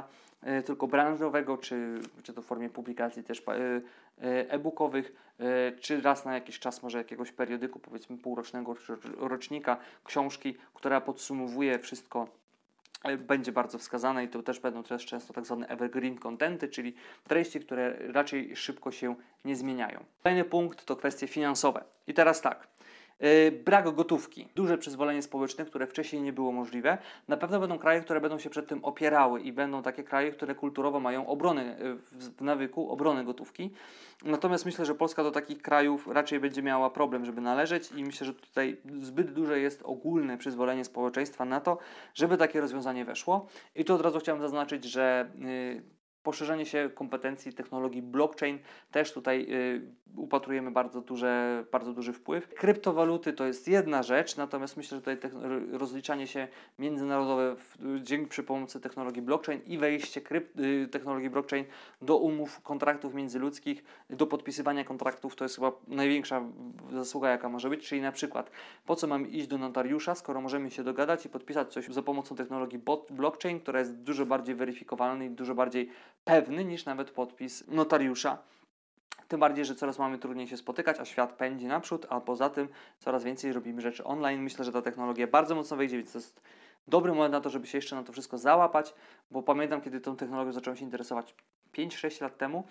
y, 0.58 0.62
tylko 0.62 0.86
branżowego, 0.86 1.58
czy, 1.58 2.00
czy 2.22 2.32
to 2.32 2.42
w 2.42 2.46
formie 2.46 2.70
publikacji 2.70 3.22
też 3.22 3.38
y, 3.38 3.42
y, 3.42 3.82
e-bookowych, 4.50 5.28
czy 5.80 6.00
raz 6.00 6.24
na 6.24 6.34
jakiś 6.34 6.58
czas 6.58 6.82
może 6.82 6.98
jakiegoś 6.98 7.32
periodyku, 7.32 7.78
powiedzmy 7.78 8.18
półrocznego 8.18 8.76
rocznika, 9.18 9.76
książki, 10.04 10.56
która 10.74 11.00
podsumowuje 11.00 11.78
wszystko 11.78 12.28
będzie 13.18 13.52
bardzo 13.52 13.78
wskazane 13.78 14.24
i 14.24 14.28
to 14.28 14.42
też 14.42 14.60
będą 14.60 14.82
też 14.82 15.06
często 15.06 15.32
tak 15.32 15.46
zwane 15.46 15.68
evergreen 15.68 16.18
contenty, 16.18 16.68
czyli 16.68 16.94
treści, 17.28 17.60
które 17.60 17.98
raczej 18.12 18.56
szybko 18.56 18.92
się 18.92 19.14
nie 19.44 19.56
zmieniają. 19.56 20.04
Kolejny 20.22 20.44
punkt 20.44 20.84
to 20.84 20.96
kwestie 20.96 21.26
finansowe. 21.26 21.84
I 22.06 22.14
teraz 22.14 22.40
tak, 22.40 22.68
brak 23.64 23.94
gotówki, 23.94 24.48
duże 24.54 24.78
przyzwolenie 24.78 25.22
społeczne, 25.22 25.64
które 25.64 25.86
wcześniej 25.86 26.22
nie 26.22 26.32
było 26.32 26.52
możliwe. 26.52 26.98
Na 27.28 27.36
pewno 27.36 27.60
będą 27.60 27.78
kraje, 27.78 28.00
które 28.00 28.20
będą 28.20 28.38
się 28.38 28.50
przed 28.50 28.68
tym 28.68 28.84
opierały 28.84 29.40
i 29.40 29.52
będą 29.52 29.82
takie 29.82 30.04
kraje, 30.04 30.32
które 30.32 30.54
kulturowo 30.54 31.00
mają 31.00 31.26
obronę 31.26 31.76
yy, 31.78 31.96
w 32.30 32.40
nawyku, 32.40 32.90
obronę 32.90 33.24
gotówki. 33.24 33.70
Natomiast 34.24 34.66
myślę, 34.66 34.84
że 34.84 34.94
Polska 34.94 35.22
do 35.22 35.30
takich 35.30 35.62
krajów 35.62 36.06
raczej 36.06 36.40
będzie 36.40 36.62
miała 36.62 36.90
problem, 36.90 37.24
żeby 37.24 37.40
należeć 37.40 37.92
i 37.92 38.04
myślę, 38.04 38.26
że 38.26 38.34
tutaj 38.34 38.76
zbyt 39.00 39.32
duże 39.32 39.60
jest 39.60 39.82
ogólne 39.82 40.38
przyzwolenie 40.38 40.84
społeczeństwa 40.84 41.44
na 41.44 41.60
to, 41.60 41.78
żeby 42.14 42.36
takie 42.36 42.60
rozwiązanie 42.60 43.04
weszło. 43.04 43.46
I 43.74 43.84
tu 43.84 43.94
od 43.94 44.00
razu 44.00 44.18
chciałem 44.18 44.40
zaznaczyć, 44.40 44.84
że 44.84 45.30
yy, 45.38 45.97
poszerzenie 46.28 46.66
się 46.66 46.90
kompetencji 46.94 47.52
technologii 47.52 48.02
blockchain 48.02 48.58
też 48.90 49.12
tutaj 49.12 49.46
y, 49.50 49.82
upatrujemy 50.16 50.70
bardzo, 50.70 51.00
duże, 51.00 51.64
bardzo 51.72 51.92
duży 51.92 52.12
wpływ. 52.12 52.48
Kryptowaluty 52.48 53.32
to 53.32 53.46
jest 53.46 53.68
jedna 53.68 54.02
rzecz, 54.02 54.36
natomiast 54.36 54.76
myślę, 54.76 54.96
że 54.98 55.02
tutaj 55.02 55.30
rozliczanie 55.72 56.26
się 56.26 56.48
międzynarodowe 56.78 57.56
w, 57.56 57.76
dzięki 58.02 58.26
przy 58.26 58.42
pomocy 58.42 58.80
technologii 58.80 59.22
blockchain 59.22 59.60
i 59.66 59.78
wejście 59.78 60.20
y, 60.58 60.88
technologii 60.88 61.30
blockchain 61.30 61.64
do 62.02 62.16
umów, 62.16 62.60
kontraktów 62.60 63.14
międzyludzkich, 63.14 63.84
do 64.10 64.26
podpisywania 64.26 64.84
kontraktów 64.84 65.36
to 65.36 65.44
jest 65.44 65.54
chyba 65.54 65.72
największa 65.86 66.42
zasługa, 66.92 67.30
jaka 67.30 67.48
może 67.48 67.70
być. 67.70 67.88
Czyli 67.88 68.00
na 68.00 68.12
przykład, 68.12 68.50
po 68.86 68.96
co 68.96 69.06
mamy 69.06 69.28
iść 69.28 69.46
do 69.46 69.58
notariusza, 69.58 70.14
skoro 70.14 70.40
możemy 70.40 70.70
się 70.70 70.84
dogadać 70.84 71.26
i 71.26 71.28
podpisać 71.28 71.72
coś 71.72 71.88
za 71.88 72.02
pomocą 72.02 72.36
technologii 72.36 72.80
blockchain, 73.10 73.60
która 73.60 73.78
jest 73.78 74.02
dużo 74.02 74.26
bardziej 74.26 74.54
weryfikowalna 74.54 75.24
i 75.24 75.30
dużo 75.30 75.54
bardziej 75.54 75.90
pewny 76.28 76.64
niż 76.64 76.84
nawet 76.84 77.10
podpis 77.10 77.64
notariusza. 77.68 78.38
Tym 79.28 79.40
bardziej, 79.40 79.64
że 79.64 79.74
coraz 79.74 79.98
mamy 79.98 80.18
trudniej 80.18 80.48
się 80.48 80.56
spotykać, 80.56 81.00
a 81.00 81.04
świat 81.04 81.32
pędzi 81.32 81.66
naprzód, 81.66 82.06
a 82.08 82.20
poza 82.20 82.50
tym 82.50 82.68
coraz 82.98 83.24
więcej 83.24 83.52
robimy 83.52 83.80
rzeczy 83.80 84.04
online. 84.04 84.42
Myślę, 84.42 84.64
że 84.64 84.72
ta 84.72 84.82
technologia 84.82 85.26
bardzo 85.26 85.54
mocno 85.54 85.76
wejdzie, 85.76 85.96
więc 85.96 86.12
to 86.12 86.18
jest 86.18 86.40
dobry 86.88 87.12
moment 87.12 87.32
na 87.32 87.40
to, 87.40 87.50
żeby 87.50 87.66
się 87.66 87.78
jeszcze 87.78 87.96
na 87.96 88.02
to 88.02 88.12
wszystko 88.12 88.38
załapać, 88.38 88.94
bo 89.30 89.42
pamiętam, 89.42 89.80
kiedy 89.80 90.00
tą 90.00 90.16
technologią 90.16 90.52
zacząłem 90.52 90.76
się 90.76 90.84
interesować 90.84 91.34
5-6 91.72 92.22
lat 92.22 92.38
temu, 92.38 92.64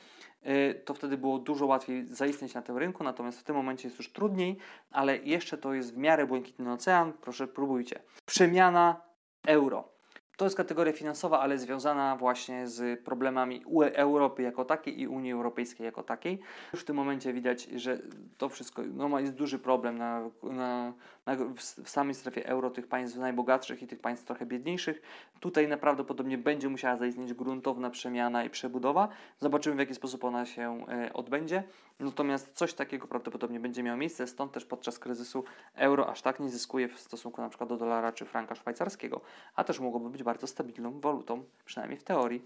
y, 0.45 0.81
to 0.85 0.93
wtedy 0.93 1.17
było 1.17 1.39
dużo 1.39 1.65
łatwiej 1.65 2.05
zaistnieć 2.05 2.53
na 2.53 2.61
tym 2.61 2.77
rynku, 2.77 3.03
natomiast 3.03 3.39
w 3.39 3.43
tym 3.43 3.55
momencie 3.55 3.87
jest 3.87 3.97
już 3.97 4.13
trudniej, 4.13 4.57
ale 4.91 5.17
jeszcze 5.17 5.57
to 5.57 5.73
jest 5.73 5.93
w 5.93 5.97
miarę 5.97 6.27
błękitny 6.27 6.71
ocean. 6.71 7.13
Proszę, 7.13 7.47
próbujcie. 7.47 7.99
Przemiana 8.25 9.01
euro. 9.47 9.96
To 10.37 10.45
jest 10.45 10.57
kategoria 10.57 10.93
finansowa, 10.93 11.39
ale 11.39 11.57
związana 11.57 12.15
właśnie 12.15 12.67
z 12.67 13.03
problemami 13.03 13.63
Europy 13.93 14.41
jako 14.41 14.65
takiej 14.65 15.01
i 15.01 15.07
Unii 15.07 15.31
Europejskiej 15.31 15.85
jako 15.85 16.03
takiej. 16.03 16.39
Już 16.73 16.81
w 16.81 16.85
tym 16.85 16.95
momencie 16.95 17.33
widać, 17.33 17.63
że 17.63 17.99
to 18.37 18.49
wszystko 18.49 18.81
no, 18.93 19.19
jest 19.19 19.33
duży 19.33 19.59
problem 19.59 19.97
na, 19.97 20.21
na, 20.43 20.93
na, 21.25 21.35
w 21.83 21.89
samej 21.89 22.15
strefie 22.15 22.45
euro 22.45 22.69
tych 22.69 22.87
państw 22.87 23.17
najbogatszych 23.17 23.83
i 23.83 23.87
tych 23.87 23.99
państw 23.99 24.25
trochę 24.25 24.45
biedniejszych. 24.45 25.01
Tutaj 25.39 25.77
prawdopodobnie 25.77 26.37
będzie 26.37 26.69
musiała 26.69 26.97
zaistnieć 26.97 27.33
gruntowna 27.33 27.89
przemiana 27.89 28.43
i 28.43 28.49
przebudowa. 28.49 29.07
Zobaczymy 29.39 29.75
w 29.75 29.79
jaki 29.79 29.95
sposób 29.95 30.23
ona 30.23 30.45
się 30.45 30.85
e, 30.89 31.13
odbędzie. 31.13 31.63
Natomiast 31.99 32.53
coś 32.53 32.73
takiego 32.73 33.07
prawdopodobnie 33.07 33.59
będzie 33.59 33.83
miało 33.83 33.97
miejsce, 33.97 34.27
stąd 34.27 34.51
też 34.51 34.65
podczas 34.65 34.99
kryzysu 34.99 35.43
euro 35.75 36.09
aż 36.09 36.21
tak 36.21 36.39
nie 36.39 36.49
zyskuje 36.49 36.87
w 36.87 36.99
stosunku 36.99 37.41
na 37.41 37.49
przykład 37.49 37.69
do 37.69 37.77
dolara 37.77 38.11
czy 38.11 38.25
franka 38.25 38.55
szwajcarskiego, 38.55 39.21
a 39.55 39.63
też 39.63 39.79
mogłoby 39.79 40.09
być 40.09 40.23
bardzo 40.27 40.47
stabilną 40.47 40.99
walutą, 40.99 41.43
przynajmniej 41.65 41.99
w 41.99 42.03
teorii. 42.03 42.41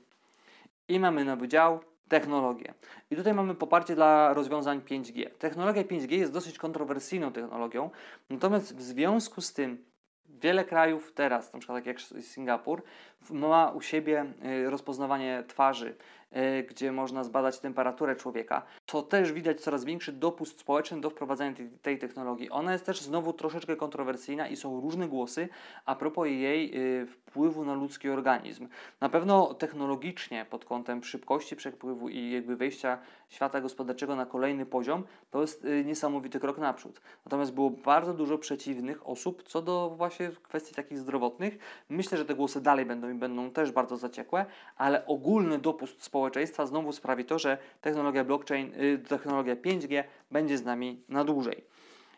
I 0.87 0.99
mamy 0.99 1.25
nowy 1.25 1.47
dział 1.47 1.79
technologię. 2.07 2.73
I 3.11 3.15
tutaj 3.15 3.33
mamy 3.33 3.55
poparcie 3.55 3.95
dla 3.95 4.33
rozwiązań 4.33 4.79
5G. 4.79 5.29
Technologia 5.29 5.83
5G 5.83 6.11
jest 6.11 6.33
dosyć 6.33 6.57
kontrowersyjną 6.57 7.31
technologią, 7.31 7.89
natomiast 8.29 8.75
w 8.75 8.81
związku 8.81 9.41
z 9.41 9.53
tym 9.53 9.85
wiele 10.29 10.65
krajów 10.65 11.13
teraz, 11.13 11.53
na 11.53 11.59
przykład 11.59 11.77
tak 11.77 11.85
jak 11.85 12.01
Singapur, 12.21 12.83
ma 13.29 13.71
u 13.71 13.81
siebie 13.81 14.25
y, 14.65 14.69
rozpoznawanie 14.69 15.43
twarzy, 15.47 15.95
y, 16.35 16.63
gdzie 16.69 16.91
można 16.91 17.23
zbadać 17.23 17.59
temperaturę 17.59 18.15
człowieka, 18.15 18.61
to 18.85 19.01
też 19.01 19.31
widać 19.31 19.61
coraz 19.61 19.85
większy 19.85 20.11
dopust 20.11 20.59
społeczny 20.59 21.01
do 21.01 21.09
wprowadzania 21.09 21.55
tej, 21.55 21.69
tej 21.69 21.99
technologii. 21.99 22.49
Ona 22.49 22.73
jest 22.73 22.85
też 22.85 23.01
znowu 23.01 23.33
troszeczkę 23.33 23.75
kontrowersyjna 23.75 24.47
i 24.47 24.55
są 24.55 24.81
różne 24.81 25.07
głosy 25.07 25.49
a 25.85 25.95
propos 25.95 26.27
jej 26.27 26.77
y, 27.01 27.05
wpływu 27.05 27.65
na 27.65 27.73
ludzki 27.73 28.09
organizm. 28.09 28.67
Na 29.01 29.09
pewno 29.09 29.53
technologicznie 29.53 30.45
pod 30.49 30.65
kątem 30.65 31.03
szybkości 31.03 31.55
przepływu 31.55 32.09
i 32.09 32.31
jakby 32.31 32.55
wejścia 32.55 32.97
świata 33.29 33.61
gospodarczego 33.61 34.15
na 34.15 34.25
kolejny 34.25 34.65
poziom, 34.65 35.03
to 35.31 35.41
jest 35.41 35.67
niesamowity 35.85 36.39
krok 36.39 36.57
naprzód. 36.57 37.01
Natomiast 37.25 37.53
było 37.53 37.69
bardzo 37.69 38.13
dużo 38.13 38.37
przeciwnych 38.37 39.09
osób 39.09 39.43
co 39.43 39.61
do 39.61 39.93
właśnie 39.97 40.29
kwestii 40.43 40.75
takich 40.75 40.99
zdrowotnych. 40.99 41.57
Myślę, 41.89 42.17
że 42.17 42.25
te 42.25 42.35
głosy 42.35 42.61
dalej 42.61 42.85
będą 42.85 43.09
będą 43.15 43.51
też 43.51 43.71
bardzo 43.71 43.97
zaciekłe, 43.97 44.45
ale 44.77 45.05
ogólny 45.05 45.59
dopust 45.59 46.03
społeczeństwa 46.03 46.65
znowu 46.65 46.91
sprawi 46.91 47.25
to, 47.25 47.39
że 47.39 47.57
technologia 47.81 48.23
blockchain, 48.23 48.73
y, 48.81 48.99
technologia 49.07 49.55
5G 49.55 50.03
będzie 50.31 50.57
z 50.57 50.65
nami 50.65 51.03
na 51.09 51.23
dłużej. 51.23 51.63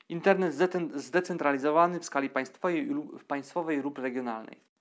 Internet 0.09 0.53
zdecentralizowany 0.95 1.99
w 1.99 2.05
skali 2.05 2.29
państwowej, 2.29 2.89
państwowej 3.27 3.81
lub 3.81 3.97
regionalnej. 3.97 4.72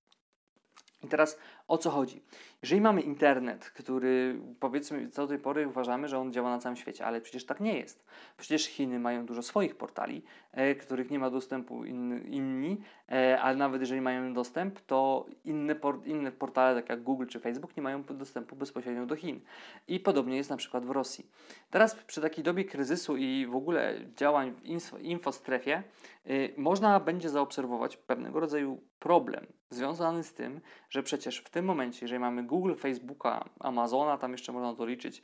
I 1.04 1.08
teraz 1.08 1.38
o 1.68 1.78
co 1.78 1.90
chodzi? 1.90 2.22
Jeżeli 2.62 2.80
mamy 2.80 3.00
internet, 3.00 3.70
który 3.70 4.40
powiedzmy 4.60 5.08
do 5.08 5.26
tej 5.26 5.38
pory 5.38 5.68
uważamy, 5.68 6.08
że 6.08 6.18
on 6.18 6.32
działa 6.32 6.50
na 6.50 6.58
całym 6.58 6.76
świecie, 6.76 7.06
ale 7.06 7.20
przecież 7.20 7.46
tak 7.46 7.60
nie 7.60 7.78
jest. 7.78 8.04
Przecież 8.36 8.66
Chiny 8.66 8.98
mają 8.98 9.26
dużo 9.26 9.42
swoich 9.42 9.76
portali, 9.76 10.22
e, 10.52 10.74
których 10.74 11.10
nie 11.10 11.18
ma 11.18 11.30
dostępu 11.30 11.84
in, 11.84 12.24
inni, 12.26 12.80
e, 13.12 13.40
ale 13.40 13.56
nawet 13.56 13.80
jeżeli 13.80 14.00
mają 14.00 14.34
dostęp, 14.34 14.80
to 14.80 15.26
inne, 15.44 15.74
por, 15.74 16.06
inne 16.06 16.32
portale, 16.32 16.80
tak 16.80 16.90
jak 16.90 17.02
Google 17.02 17.26
czy 17.26 17.40
Facebook, 17.40 17.76
nie 17.76 17.82
mają 17.82 18.04
dostępu 18.04 18.56
bezpośrednio 18.56 19.06
do 19.06 19.16
Chin. 19.16 19.40
I 19.88 20.00
podobnie 20.00 20.36
jest 20.36 20.50
na 20.50 20.56
przykład 20.56 20.86
w 20.86 20.90
Rosji. 20.90 21.26
Teraz 21.70 21.94
przy 21.94 22.20
takiej 22.20 22.44
dobie 22.44 22.64
kryzysu 22.64 23.16
i 23.16 23.46
w 23.46 23.56
ogóle 23.56 23.94
działań 24.16 24.52
w 24.52 24.64
info, 24.64 24.98
infostrefie, 24.98 25.82
y, 26.26 26.54
można 26.56 27.00
będzie 27.00 27.30
zaobserwować 27.30 27.96
pewnego 27.96 28.40
rodzaju 28.40 28.80
problem 29.02 29.46
związany 29.70 30.24
z 30.24 30.34
tym, 30.34 30.60
że 30.90 31.02
przecież 31.02 31.38
w 31.38 31.50
tym 31.50 31.64
momencie, 31.64 31.98
jeżeli 32.02 32.20
mamy 32.20 32.42
Google, 32.42 32.74
Facebooka, 32.74 33.44
Amazona, 33.60 34.18
tam 34.18 34.32
jeszcze 34.32 34.52
można 34.52 34.74
to 34.74 34.86
liczyć, 34.86 35.22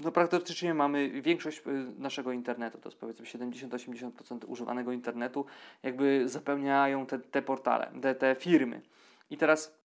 no 0.00 0.12
praktycznie 0.12 0.74
mamy 0.74 1.22
większość 1.22 1.58
y, 1.58 1.62
naszego 1.98 2.32
internetu, 2.32 2.78
to 2.78 2.88
jest 2.88 3.00
powiedzmy 3.00 3.26
70-80% 3.26 4.38
używanego 4.46 4.92
internetu, 4.92 5.46
jakby 5.82 6.28
zapełniają 6.28 7.06
te, 7.06 7.18
te 7.18 7.42
portale, 7.42 7.92
te, 8.02 8.14
te 8.14 8.34
firmy. 8.34 8.82
I 9.30 9.36
teraz 9.36 9.78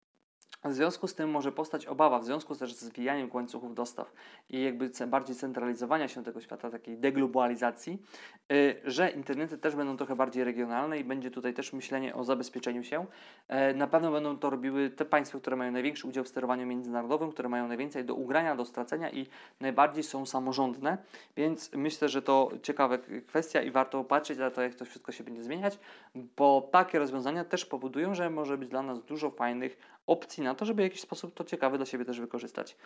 w 0.63 0.73
związku 0.73 1.07
z 1.07 1.15
tym 1.15 1.29
może 1.29 1.51
powstać 1.51 1.85
obawa, 1.85 2.19
w 2.19 2.25
związku 2.25 2.55
też 2.55 2.73
z 2.73 2.81
zwijaniem 2.81 3.29
łańcuchów 3.33 3.75
dostaw 3.75 4.13
i 4.49 4.63
jakby 4.63 4.91
bardziej 5.07 5.35
centralizowania 5.35 6.07
się 6.07 6.23
tego 6.23 6.41
świata, 6.41 6.69
takiej 6.69 6.97
deglobalizacji, 6.97 8.01
yy, 8.49 8.81
że 8.83 9.09
internety 9.09 9.57
też 9.57 9.75
będą 9.75 9.97
trochę 9.97 10.15
bardziej 10.15 10.43
regionalne 10.43 10.99
i 10.99 11.03
będzie 11.03 11.31
tutaj 11.31 11.53
też 11.53 11.73
myślenie 11.73 12.15
o 12.15 12.23
zabezpieczeniu 12.23 12.83
się. 12.83 13.05
Yy, 13.49 13.73
na 13.73 13.87
pewno 13.87 14.11
będą 14.11 14.37
to 14.37 14.49
robiły 14.49 14.89
te 14.89 15.05
państwa, 15.05 15.39
które 15.39 15.55
mają 15.55 15.71
największy 15.71 16.07
udział 16.07 16.23
w 16.23 16.27
sterowaniu 16.27 16.67
międzynarodowym, 16.67 17.31
które 17.31 17.49
mają 17.49 17.67
najwięcej 17.67 18.05
do 18.05 18.15
ugrania, 18.15 18.55
do 18.55 18.65
stracenia 18.65 19.09
i 19.09 19.27
najbardziej 19.59 20.03
są 20.03 20.25
samorządne, 20.25 20.97
więc 21.35 21.71
myślę, 21.73 22.09
że 22.09 22.21
to 22.21 22.51
ciekawa 22.61 22.97
kwestia 23.27 23.61
i 23.61 23.71
warto 23.71 24.03
patrzeć 24.03 24.37
na 24.37 24.51
to, 24.51 24.61
jak 24.61 24.75
to 24.75 24.85
wszystko 24.85 25.11
się 25.11 25.23
będzie 25.23 25.43
zmieniać, 25.43 25.79
bo 26.15 26.69
takie 26.71 26.99
rozwiązania 26.99 27.45
też 27.45 27.65
powodują, 27.65 28.15
że 28.15 28.29
może 28.29 28.57
być 28.57 28.69
dla 28.69 28.81
nas 28.81 29.03
dużo 29.03 29.29
fajnych 29.29 29.77
opcji 30.07 30.43
na 30.43 30.55
to, 30.55 30.65
żeby 30.65 30.81
w 30.81 30.85
jakiś 30.85 31.01
sposób 31.01 31.33
to 31.33 31.43
ciekawe 31.43 31.77
dla 31.77 31.85
siebie 31.85 32.05
też 32.05 32.19
wykorzystać. 32.19 32.77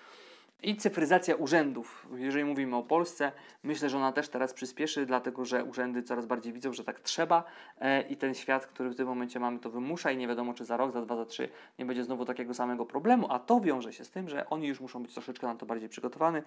I 0.63 0.75
cyfryzacja 0.75 1.35
urzędów. 1.35 2.07
Jeżeli 2.17 2.45
mówimy 2.45 2.75
o 2.75 2.83
Polsce, 2.83 3.31
myślę, 3.63 3.89
że 3.89 3.97
ona 3.97 4.11
też 4.11 4.29
teraz 4.29 4.53
przyspieszy, 4.53 5.05
dlatego 5.05 5.45
że 5.45 5.63
urzędy 5.63 6.03
coraz 6.03 6.25
bardziej 6.25 6.53
widzą, 6.53 6.73
że 6.73 6.83
tak 6.83 6.99
trzeba 6.99 7.43
e, 7.79 8.01
i 8.01 8.17
ten 8.17 8.33
świat, 8.33 8.65
który 8.65 8.89
w 8.89 8.95
tym 8.95 9.07
momencie 9.07 9.39
mamy, 9.39 9.59
to 9.59 9.69
wymusza 9.69 10.11
i 10.11 10.17
nie 10.17 10.27
wiadomo, 10.27 10.53
czy 10.53 10.65
za 10.65 10.77
rok, 10.77 10.91
za 10.91 11.01
dwa, 11.01 11.15
za 11.15 11.25
trzy 11.25 11.49
nie 11.79 11.85
będzie 11.85 12.03
znowu 12.03 12.25
takiego 12.25 12.53
samego 12.53 12.85
problemu, 12.85 13.27
a 13.29 13.39
to 13.39 13.59
wiąże 13.59 13.93
się 13.93 14.05
z 14.05 14.09
tym, 14.09 14.29
że 14.29 14.49
oni 14.49 14.67
już 14.67 14.79
muszą 14.79 15.03
być 15.03 15.13
troszeczkę 15.13 15.47
na 15.47 15.55
to 15.55 15.65
bardziej 15.65 15.89
przygotowani. 15.89 16.41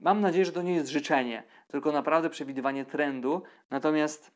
Mam 0.00 0.20
nadzieję, 0.20 0.44
że 0.44 0.52
to 0.52 0.62
nie 0.62 0.74
jest 0.74 0.88
życzenie, 0.88 1.42
tylko 1.68 1.92
naprawdę 1.92 2.30
przewidywanie 2.30 2.84
trendu. 2.84 3.42
Natomiast 3.70 4.30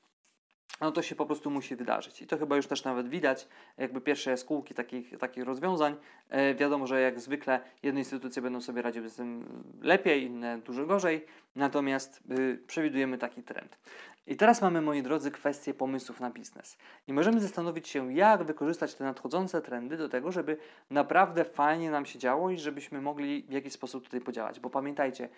no 0.80 0.92
to 0.92 1.02
się 1.02 1.14
po 1.14 1.26
prostu 1.26 1.50
musi 1.50 1.76
wydarzyć. 1.76 2.22
I 2.22 2.26
to 2.26 2.38
chyba 2.38 2.56
już 2.56 2.66
też 2.66 2.85
nawet 2.85 3.09
widać, 3.09 3.48
jakby 3.78 4.00
pierwsze 4.00 4.37
skółki 4.37 4.74
takich, 4.74 5.18
takich 5.18 5.44
rozwiązań. 5.44 5.96
E, 6.28 6.54
wiadomo, 6.54 6.87
że 6.87 7.00
jak 7.00 7.20
zwykle 7.20 7.61
jedne 7.83 8.00
instytucje 8.00 8.42
będą 8.42 8.61
sobie 8.61 8.83
radziły 8.83 9.09
z 9.09 9.16
tym 9.16 9.46
lepiej, 9.83 10.24
inne 10.24 10.59
dużo 10.59 10.87
gorzej, 10.87 11.26
natomiast 11.56 12.22
y, 12.30 12.59
przewidujemy 12.66 13.18
taki 13.18 13.42
trend. 13.42 13.78
I 14.26 14.37
teraz 14.37 14.62
mamy, 14.62 14.80
moi 14.80 15.02
drodzy, 15.02 15.30
kwestię 15.30 15.74
pomysłów 15.74 16.20
na 16.20 16.30
biznes. 16.30 16.78
I 17.06 17.12
możemy 17.12 17.40
zastanowić 17.40 17.88
się, 17.88 18.14
jak 18.14 18.42
wykorzystać 18.42 18.94
te 18.94 19.04
nadchodzące 19.04 19.62
trendy 19.62 19.96
do 19.96 20.09
tego, 20.09 20.33
żeby 20.33 20.56
naprawdę 20.90 21.44
fajnie 21.44 21.90
nam 21.90 22.06
się 22.06 22.18
działo 22.18 22.50
i 22.50 22.59
żebyśmy 22.59 23.00
mogli 23.00 23.42
w 23.48 23.52
jakiś 23.52 23.72
sposób 23.72 24.04
tutaj 24.04 24.20
podziałać. 24.20 24.61
Bo 24.61 24.70
pamiętajcie, 24.70 25.28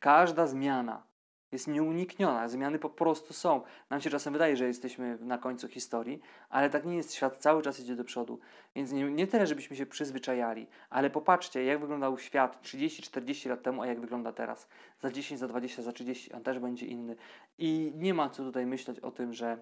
każda 0.00 0.46
zmiana 0.46 1.02
jest 1.52 1.68
nieunikniona. 1.68 2.48
Zmiany 2.48 2.78
po 2.78 2.90
prostu 2.90 3.32
są. 3.32 3.62
Nam 3.90 4.00
się 4.00 4.10
czasem 4.10 4.32
wydaje, 4.32 4.56
że 4.56 4.66
jesteśmy 4.66 5.18
na 5.20 5.38
końcu 5.38 5.68
historii, 5.68 6.20
ale 6.50 6.70
tak 6.70 6.84
nie 6.84 6.96
jest. 6.96 7.14
Świat 7.14 7.36
cały 7.36 7.62
czas 7.62 7.80
idzie 7.80 7.96
do 7.96 8.04
przodu. 8.04 8.38
Więc 8.74 8.92
nie, 8.92 9.10
nie 9.10 9.26
tyle, 9.26 9.46
żebyśmy 9.46 9.76
się 9.76 9.86
przyzwyczajali, 9.86 10.66
ale 10.90 11.10
popatrzcie, 11.10 11.64
jak 11.64 11.80
wyglądał 11.80 12.18
świat 12.18 12.62
30-40 12.62 13.48
lat 13.48 13.62
temu, 13.62 13.82
a 13.82 13.86
jak 13.86 14.00
wygląda 14.00 14.32
teraz. 14.32 14.68
Za 15.00 15.10
10, 15.10 15.40
za 15.40 15.48
20, 15.48 15.82
za 15.82 15.92
30 15.92 16.32
on 16.32 16.42
też 16.42 16.58
będzie 16.58 16.86
inny. 16.86 17.16
I 17.58 17.92
nie 17.96 18.14
ma 18.14 18.30
co 18.30 18.42
tutaj 18.42 18.66
myśleć 18.66 19.00
o 19.00 19.10
tym, 19.10 19.32
że 19.32 19.58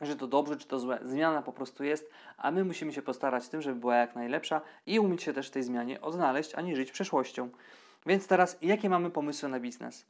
że 0.00 0.16
to 0.16 0.26
dobrze, 0.26 0.56
czy 0.56 0.68
to 0.68 0.78
złe. 0.78 0.98
Zmiana 1.02 1.42
po 1.42 1.52
prostu 1.52 1.84
jest, 1.84 2.10
a 2.36 2.50
my 2.50 2.64
musimy 2.64 2.92
się 2.92 3.02
postarać 3.02 3.48
tym, 3.48 3.62
żeby 3.62 3.80
była 3.80 3.96
jak 3.96 4.14
najlepsza 4.14 4.60
i 4.86 4.98
umieć 4.98 5.22
się 5.22 5.32
też 5.32 5.48
w 5.48 5.50
tej 5.50 5.62
zmianie 5.62 6.00
odnaleźć, 6.00 6.54
a 6.54 6.60
nie 6.60 6.76
żyć 6.76 6.92
przeszłością. 6.92 7.50
Więc 8.06 8.26
teraz, 8.26 8.58
jakie 8.62 8.88
mamy 8.88 9.10
pomysły 9.10 9.48
na 9.48 9.60
biznes? 9.60 10.06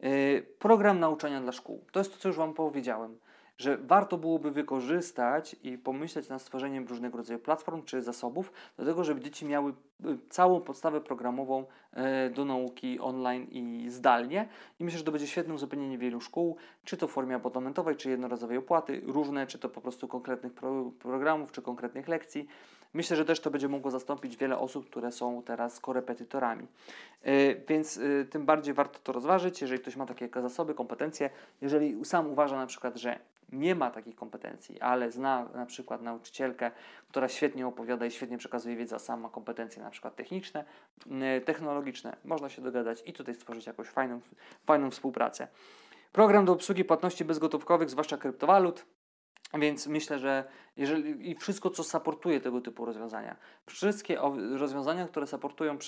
Yy, 0.00 0.46
program 0.58 1.00
nauczania 1.00 1.40
dla 1.40 1.52
szkół. 1.52 1.84
To 1.92 2.00
jest 2.00 2.12
to, 2.12 2.18
co 2.18 2.28
już 2.28 2.36
Wam 2.36 2.54
powiedziałem 2.54 3.18
że 3.58 3.76
warto 3.76 4.18
byłoby 4.18 4.50
wykorzystać 4.50 5.56
i 5.62 5.78
pomyśleć 5.78 6.28
nad 6.28 6.42
stworzeniem 6.42 6.86
różnego 6.86 7.18
rodzaju 7.18 7.38
platform 7.38 7.82
czy 7.82 8.02
zasobów 8.02 8.52
do 8.78 8.84
tego, 8.84 9.04
żeby 9.04 9.20
dzieci 9.20 9.44
miały 9.44 9.70
y, 9.70 10.18
całą 10.28 10.60
podstawę 10.60 11.00
programową 11.00 11.64
e, 11.92 12.30
do 12.30 12.44
nauki 12.44 13.00
online 13.00 13.46
i 13.50 13.86
zdalnie. 13.90 14.48
I 14.80 14.84
myślę, 14.84 14.98
że 14.98 15.04
to 15.04 15.12
będzie 15.12 15.26
świetne 15.26 15.54
uzupełnienie 15.54 15.98
wielu 15.98 16.20
szkół, 16.20 16.56
czy 16.84 16.96
to 16.96 17.08
w 17.08 17.10
formie 17.10 17.34
abonamentowej, 17.34 17.96
czy 17.96 18.10
jednorazowej 18.10 18.58
opłaty, 18.58 19.02
różne, 19.06 19.46
czy 19.46 19.58
to 19.58 19.68
po 19.68 19.80
prostu 19.80 20.08
konkretnych 20.08 20.52
pro 20.52 20.90
programów, 20.98 21.52
czy 21.52 21.62
konkretnych 21.62 22.08
lekcji. 22.08 22.46
Myślę, 22.96 23.16
że 23.16 23.24
też 23.24 23.40
to 23.40 23.50
będzie 23.50 23.68
mogło 23.68 23.90
zastąpić 23.90 24.36
wiele 24.36 24.58
osób, 24.58 24.90
które 24.90 25.12
są 25.12 25.42
teraz 25.42 25.80
korepetytorami. 25.80 26.66
Yy, 27.24 27.62
więc 27.68 27.96
yy, 27.96 28.26
tym 28.30 28.46
bardziej 28.46 28.74
warto 28.74 28.98
to 28.98 29.12
rozważyć, 29.12 29.62
jeżeli 29.62 29.80
ktoś 29.80 29.96
ma 29.96 30.06
takie 30.06 30.28
zasoby, 30.42 30.74
kompetencje. 30.74 31.30
Jeżeli 31.60 32.04
sam 32.04 32.30
uważa 32.30 32.56
na 32.56 32.66
przykład, 32.66 32.96
że 32.96 33.18
nie 33.52 33.74
ma 33.74 33.90
takich 33.90 34.16
kompetencji, 34.16 34.80
ale 34.80 35.10
zna 35.10 35.48
na 35.54 35.66
przykład 35.66 36.02
nauczycielkę, 36.02 36.70
która 37.08 37.28
świetnie 37.28 37.66
opowiada 37.66 38.06
i 38.06 38.10
świetnie 38.10 38.38
przekazuje 38.38 38.76
wiedzę, 38.76 38.96
a 38.96 38.98
sama 38.98 39.22
ma 39.22 39.28
kompetencje 39.28 39.82
na 39.82 39.90
przykład 39.90 40.16
techniczne, 40.16 40.64
yy, 41.06 41.40
technologiczne, 41.40 42.16
można 42.24 42.48
się 42.48 42.62
dogadać 42.62 43.02
i 43.06 43.12
tutaj 43.12 43.34
stworzyć 43.34 43.66
jakąś 43.66 43.88
fajną, 43.88 44.20
fajną 44.66 44.90
współpracę. 44.90 45.48
Program 46.12 46.44
do 46.44 46.52
obsługi 46.52 46.84
płatności 46.84 47.24
bezgotówkowych, 47.24 47.90
zwłaszcza 47.90 48.16
kryptowalut. 48.16 48.86
Więc 49.54 49.86
myślę, 49.86 50.18
że 50.18 50.44
jeżeli 50.76 51.30
i 51.30 51.34
wszystko, 51.34 51.70
co 51.70 51.84
supportuje 51.84 52.40
tego 52.40 52.60
typu 52.60 52.84
rozwiązania, 52.84 53.36
wszystkie 53.66 54.18
rozwiązania, 54.58 55.08
które 55.08 55.26
supportują 55.26 55.78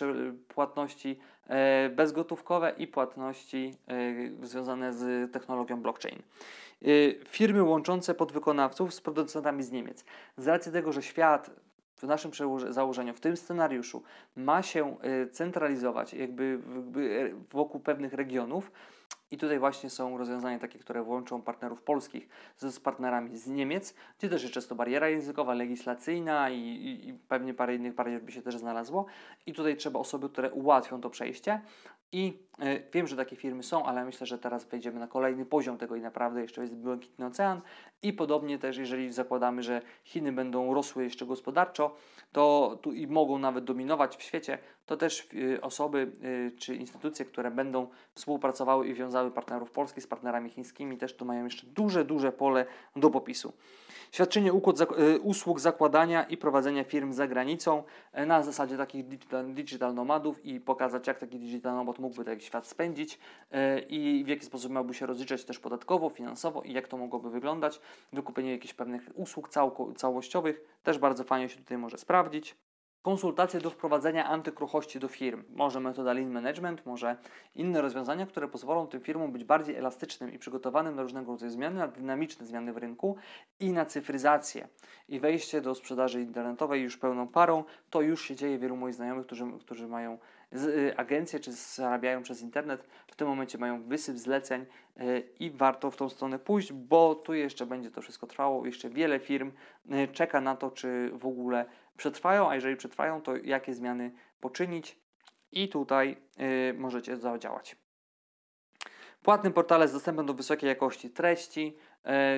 płatności 0.49 1.18
e, 1.47 1.90
bezgotówkowe 1.90 2.73
i 2.79 2.87
płatności 2.87 3.75
e, 4.42 4.47
związane 4.47 4.92
z 4.92 5.33
technologią 5.33 5.83
blockchain. 5.83 6.18
E, 6.18 6.87
firmy 7.29 7.62
łączące 7.62 8.14
podwykonawców 8.14 8.94
z 8.94 9.01
producentami 9.01 9.62
z 9.62 9.71
Niemiec. 9.71 10.05
Z 10.37 10.47
racji 10.47 10.73
tego, 10.73 10.92
że 10.92 11.03
świat 11.03 11.51
w 11.97 12.03
naszym 12.03 12.31
założeniu, 12.68 13.14
w 13.14 13.21
tym 13.21 13.37
scenariuszu 13.37 14.03
ma 14.37 14.62
się 14.62 14.97
centralizować 15.33 16.14
jakby 16.14 16.59
wokół 17.53 17.81
pewnych 17.81 18.12
regionów, 18.12 18.71
i 19.30 19.38
tutaj 19.38 19.58
właśnie 19.58 19.90
są 19.90 20.18
rozwiązania 20.18 20.58
takie, 20.58 20.78
które 20.78 21.02
włączą 21.02 21.42
partnerów 21.42 21.82
polskich 21.82 22.28
z, 22.56 22.74
z 22.74 22.80
partnerami 22.80 23.36
z 23.36 23.46
Niemiec, 23.46 23.94
gdzie 24.18 24.28
też 24.28 24.42
jest 24.42 24.54
często 24.54 24.74
bariera 24.74 25.08
językowa, 25.08 25.54
legislacyjna 25.54 26.50
i, 26.50 26.60
i, 26.60 27.08
i 27.08 27.14
pewnie 27.14 27.54
parę 27.54 27.74
innych 27.74 27.94
barier 27.94 28.22
by 28.22 28.32
się 28.32 28.42
też 28.42 28.56
znalazło. 28.56 29.06
I 29.46 29.52
tutaj 29.52 29.76
trzeba 29.76 30.00
osoby, 30.00 30.28
które 30.28 30.52
ułatwią 30.52 31.00
to 31.00 31.10
przejście. 31.10 31.60
I 32.12 32.42
y, 32.62 32.82
wiem, 32.92 33.06
że 33.06 33.16
takie 33.16 33.36
firmy 33.36 33.62
są, 33.62 33.84
ale 33.84 34.04
myślę, 34.04 34.26
że 34.26 34.38
teraz 34.38 34.64
wejdziemy 34.64 35.00
na 35.00 35.06
kolejny 35.06 35.46
poziom 35.46 35.78
tego 35.78 35.96
i 35.96 36.00
naprawdę 36.00 36.42
jeszcze 36.42 36.60
jest 36.60 36.74
błękitny 36.74 37.26
ocean. 37.26 37.60
I 38.02 38.12
podobnie 38.12 38.58
też, 38.58 38.76
jeżeli 38.76 39.12
zakładamy, 39.12 39.62
że 39.62 39.82
Chiny 40.04 40.32
będą 40.32 40.74
rosły 40.74 41.04
jeszcze 41.04 41.26
gospodarczo, 41.26 41.94
to 42.32 42.78
tu 42.82 42.92
i 42.92 43.06
mogą 43.06 43.38
nawet 43.38 43.64
dominować 43.64 44.16
w 44.16 44.22
świecie, 44.22 44.58
to 44.86 44.96
też 44.96 45.28
y, 45.34 45.60
osoby 45.60 46.12
y, 46.24 46.52
czy 46.58 46.76
instytucje, 46.76 47.24
które 47.24 47.50
będą 47.50 47.88
współpracowały 48.14 48.88
i 48.88 48.94
wiązały 48.94 49.17
partnerów 49.35 49.70
polskich 49.70 50.04
z 50.04 50.07
partnerami 50.07 50.50
chińskimi, 50.50 50.98
też 50.98 51.16
tu 51.16 51.24
mają 51.24 51.44
jeszcze 51.44 51.66
duże, 51.66 52.04
duże 52.04 52.33
pole 52.33 52.66
do 52.96 53.11
popisu. 53.11 53.52
Świadczenie 54.12 54.50
y, 54.50 55.20
usług 55.20 55.61
zakładania 55.61 56.24
i 56.24 56.37
prowadzenia 56.37 56.85
firm 56.85 57.12
za 57.12 57.26
granicą 57.26 57.83
e, 58.12 58.26
na 58.26 58.42
zasadzie 58.42 58.76
takich 58.76 59.09
digital, 59.09 59.54
digital 59.54 59.94
nomadów 59.94 60.44
i 60.44 60.61
pokazać, 60.61 61.07
jak 61.07 61.18
taki 61.18 61.38
digital 61.38 61.74
nomad 61.74 61.98
mógłby 61.98 62.24
taki 62.24 62.44
świat 62.44 62.66
spędzić 62.66 63.18
e, 63.50 63.78
i 63.78 64.24
w 64.24 64.28
jaki 64.28 64.44
sposób 64.44 64.72
miałby 64.72 64.94
się 64.94 65.07
rozliczać 65.07 65.44
też 65.44 65.59
podatkowo, 65.59 66.11
finansowo 66.11 66.62
i 66.62 66.72
jak 66.72 66.88
to 66.88 66.96
mogłoby 66.96 67.31
wyglądać. 67.31 67.81
Wykupienie 68.12 68.52
jakichś 68.52 68.74
pewnych 68.74 69.11
usług 69.14 69.48
całościowych 69.96 70.78
też 70.83 70.98
bardzo 70.98 71.24
fajnie 71.24 71.48
się 71.48 71.57
tutaj 71.57 71.78
może 71.78 71.98
sprawdzić 71.98 72.57
konsultacje 73.09 73.61
do 73.61 73.71
wprowadzenia 73.71 74.29
antykruchości 74.29 75.01
do 75.01 75.09
firm. 75.09 75.44
Może 75.51 75.81
metoda 75.81 76.12
lean 76.12 76.31
management, 76.31 76.87
może 76.87 77.16
inne 77.55 77.81
rozwiązania, 77.83 78.27
które 78.27 78.49
pozwolą 78.49 78.87
tym 78.87 79.01
firmom 79.01 79.33
być 79.33 79.44
bardziej 79.44 79.77
elastycznym 79.77 80.33
i 80.33 80.38
przygotowanym 80.38 80.97
na 80.97 81.03
różnego 81.03 81.33
rodzaju 81.33 81.53
zmiany, 81.53 81.79
na 81.79 81.88
dynamiczne 81.88 82.47
zmiany 82.47 82.73
w 82.73 82.77
rynku 82.77 83.16
i 83.61 83.73
na 83.73 83.85
cyfryzację. 83.85 84.68
I 85.09 85.21
wejście 85.21 85.61
do 85.61 85.75
sprzedaży 85.75 86.23
internetowej 86.23 86.83
już 86.83 86.97
pełną 86.97 87.29
parą, 87.29 87.64
to 87.90 88.01
już 88.01 88.25
się 88.25 88.37
dzieje 88.37 88.59
wielu 88.59 88.77
moich 88.77 88.94
znajomych, 88.94 89.27
którzy, 89.27 89.44
którzy 89.61 89.88
mają 89.88 90.18
y, 90.53 90.94
agencje 90.97 91.40
czy 91.40 91.53
zarabiają 91.53 92.23
przez 92.23 92.42
internet, 92.42 92.85
w 93.07 93.16
tym 93.16 93.29
momencie 93.29 93.59
mają 93.59 93.83
wysyp 93.83 94.16
zleceń 94.16 94.66
y, 95.01 95.23
i 95.40 95.51
warto 95.51 95.90
w 95.90 95.97
tą 95.97 96.09
stronę 96.09 96.38
pójść, 96.38 96.73
bo 96.73 97.14
tu 97.14 97.35
jeszcze 97.35 97.66
będzie 97.66 97.90
to 97.90 98.03
wszystko 98.03 98.27
trwało, 98.27 98.66
jeszcze 98.66 98.90
wiele 98.90 99.21
firm 99.21 99.53
y, 99.92 100.09
czeka 100.09 100.40
na 100.40 100.57
to, 100.57 100.71
czy 100.71 101.11
w 101.12 101.27
ogóle 101.27 101.64
przetrwają, 101.98 102.50
a 102.50 102.54
jeżeli 102.54 102.76
przetrwają, 102.76 103.22
to 103.22 103.37
jakie 103.37 103.74
zmiany 103.74 104.12
poczynić 104.40 104.98
i 105.52 105.68
tutaj 105.68 106.16
yy, 106.38 106.74
możecie 106.78 107.16
zadziałać. 107.16 107.76
Płatne 109.22 109.50
portale 109.50 109.88
z 109.88 109.92
dostępem 109.92 110.26
do 110.26 110.34
wysokiej 110.34 110.68
jakości 110.68 111.11
treści, 111.11 111.76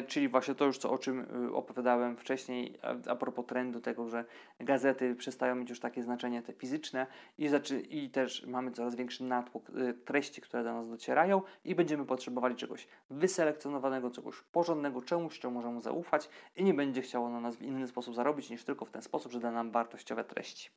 czyli 0.07 0.29
właśnie 0.29 0.55
to 0.55 0.65
już, 0.65 0.79
co, 0.79 0.91
o 0.91 0.99
czym 0.99 1.21
y, 1.49 1.55
opowiadałem 1.55 2.17
wcześniej, 2.17 2.79
a, 2.83 3.11
a 3.11 3.17
propos 3.17 3.47
trendu 3.47 3.81
tego, 3.81 4.09
że 4.09 4.25
gazety 4.61 5.15
przestają 5.15 5.55
mieć 5.55 5.71
już 5.71 5.81
takie 5.81 6.03
znaczenie 6.03 6.43
te 6.43 6.53
fizyczne 6.53 7.07
i, 7.39 7.49
zaczy, 7.49 7.81
i 7.81 8.11
też 8.11 8.47
mamy 8.47 8.71
coraz 8.71 8.95
większy 8.95 9.25
natłok 9.25 9.71
y, 9.71 9.95
treści, 9.95 10.41
które 10.41 10.65
do 10.65 10.73
nas 10.73 10.89
docierają 10.89 11.43
i 11.65 11.75
będziemy 11.75 12.05
potrzebowali 12.05 12.57
czegoś 12.57 12.89
wyselekcjonowanego, 13.11 14.11
czegoś 14.11 14.37
porządnego, 14.53 15.03
czemuś, 15.03 15.39
czemu 15.39 15.55
możemy 15.55 15.81
zaufać 15.81 16.29
i 16.57 16.65
nie 16.65 16.75
będzie 16.75 17.03
chciało 17.03 17.31
na 17.31 17.41
nas 17.41 17.57
w 17.57 17.63
inny 17.63 17.89
sposób 17.89 18.15
zarobić 18.15 18.51
niż 18.51 18.65
tylko 18.65 18.85
w 18.85 18.91
ten 18.91 19.03
sposób, 19.03 19.33
że 19.33 19.41
da 19.41 19.51
nam 19.51 19.71
wartościowe 19.71 20.25
treści. 20.25 20.71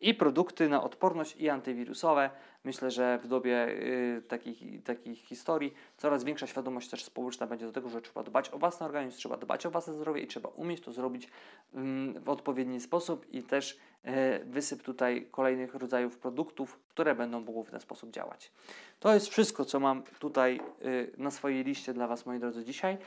I 0.00 0.14
produkty 0.14 0.68
na 0.68 0.82
odporność 0.82 1.36
i 1.36 1.48
antywirusowe. 1.48 2.30
Myślę, 2.64 2.90
że 2.90 3.18
w 3.22 3.26
dobie 3.26 3.68
y, 3.68 4.22
takich, 4.28 4.82
takich 4.84 5.18
historii 5.18 5.74
coraz 5.96 6.24
większa 6.24 6.46
świadomość 6.46 6.90
też 6.90 7.04
społeczna 7.04 7.46
będzie 7.46 7.66
do 7.66 7.72
tego, 7.72 7.88
że 7.88 8.02
trzeba 8.02 8.22
dbać 8.22 8.50
o 8.50 8.58
własny 8.58 8.86
organizm, 8.86 9.18
trzeba 9.18 9.36
dbać 9.36 9.66
o 9.66 9.70
własne 9.70 9.94
zdrowie 9.94 10.20
i 10.20 10.26
trzeba 10.26 10.48
umieć 10.48 10.80
to 10.80 10.92
zrobić 10.92 11.28
mm, 11.74 12.20
w 12.20 12.28
odpowiedni 12.28 12.80
sposób 12.80 13.26
i 13.32 13.42
też 13.42 13.78
e, 14.02 14.44
wysyp 14.44 14.82
tutaj 14.82 15.28
kolejnych 15.30 15.74
rodzajów 15.74 16.18
produktów, 16.18 16.78
które 16.88 17.14
będą 17.14 17.40
mogły 17.40 17.64
w 17.64 17.70
ten 17.70 17.80
sposób 17.80 18.10
działać. 18.10 18.52
To 19.00 19.14
jest 19.14 19.28
wszystko, 19.28 19.64
co 19.64 19.80
mam 19.80 20.02
tutaj 20.02 20.60
y, 20.84 21.12
na 21.16 21.30
swojej 21.30 21.64
liście 21.64 21.94
dla 21.94 22.06
Was, 22.06 22.26
moi 22.26 22.38
drodzy, 22.38 22.64
dzisiaj. 22.64 22.98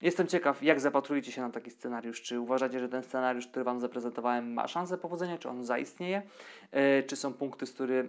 Jestem 0.00 0.26
ciekaw, 0.26 0.62
jak 0.62 0.80
zapatrujecie 0.80 1.32
się 1.32 1.40
na 1.40 1.50
taki 1.50 1.70
scenariusz. 1.70 2.22
Czy 2.22 2.40
uważacie, 2.40 2.80
że 2.80 2.88
ten 2.88 3.02
scenariusz, 3.02 3.46
który 3.46 3.64
Wam 3.64 3.80
zaprezentowałem, 3.80 4.52
ma 4.52 4.68
szansę 4.68 4.98
powodzenia, 4.98 5.38
czy 5.38 5.48
on 5.48 5.64
zaistnieje? 5.64 6.22
E, 6.70 7.02
czy 7.02 7.16
są 7.16 7.34
punkty, 7.34 7.66
z 7.66 7.72
który, 7.72 8.08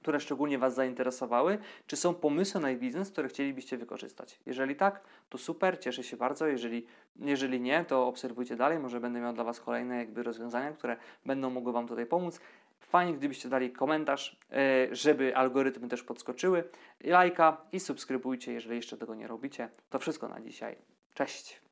które 0.00 0.20
szczególnie 0.20 0.58
Was 0.58 0.74
zainteresowały? 0.74 1.58
Czy 1.86 1.96
są 1.96 2.14
pomysły 2.14 2.60
na 2.60 2.74
biznes, 2.74 3.10
które 3.10 3.28
chcielibyście 3.28 3.76
wykorzystać? 3.76 4.40
Jeżeli 4.46 4.76
tak, 4.76 5.00
to 5.28 5.38
super, 5.38 5.80
cieszę 5.80 6.04
się 6.04 6.16
bardzo. 6.16 6.46
Jeżeli, 6.46 6.86
jeżeli 7.16 7.60
nie, 7.60 7.84
to 7.84 8.06
obserwujcie 8.06 8.56
dalej. 8.56 8.78
Może 8.78 9.00
będę 9.00 9.20
miał 9.20 9.32
dla 9.32 9.44
Was 9.44 9.60
kolejne 9.60 9.96
jakby 9.96 10.22
rozwiązania, 10.22 10.72
które 10.72 10.96
będą 11.26 11.50
mogły 11.50 11.72
Wam 11.72 11.88
tutaj 11.88 12.06
pomóc. 12.06 12.40
Fajnie, 12.80 13.14
gdybyście 13.14 13.48
dali 13.48 13.70
komentarz, 13.70 14.36
e, 14.52 14.94
żeby 14.94 15.36
algorytmy 15.36 15.88
też 15.88 16.02
podskoczyły, 16.02 16.64
lajka 17.04 17.56
i 17.72 17.80
subskrybujcie, 17.80 18.52
jeżeli 18.52 18.76
jeszcze 18.76 18.96
tego 18.96 19.14
nie 19.14 19.26
robicie. 19.26 19.68
To 19.90 19.98
wszystko 19.98 20.28
na 20.28 20.40
dzisiaj. 20.40 20.76
Cześć! 21.14 21.69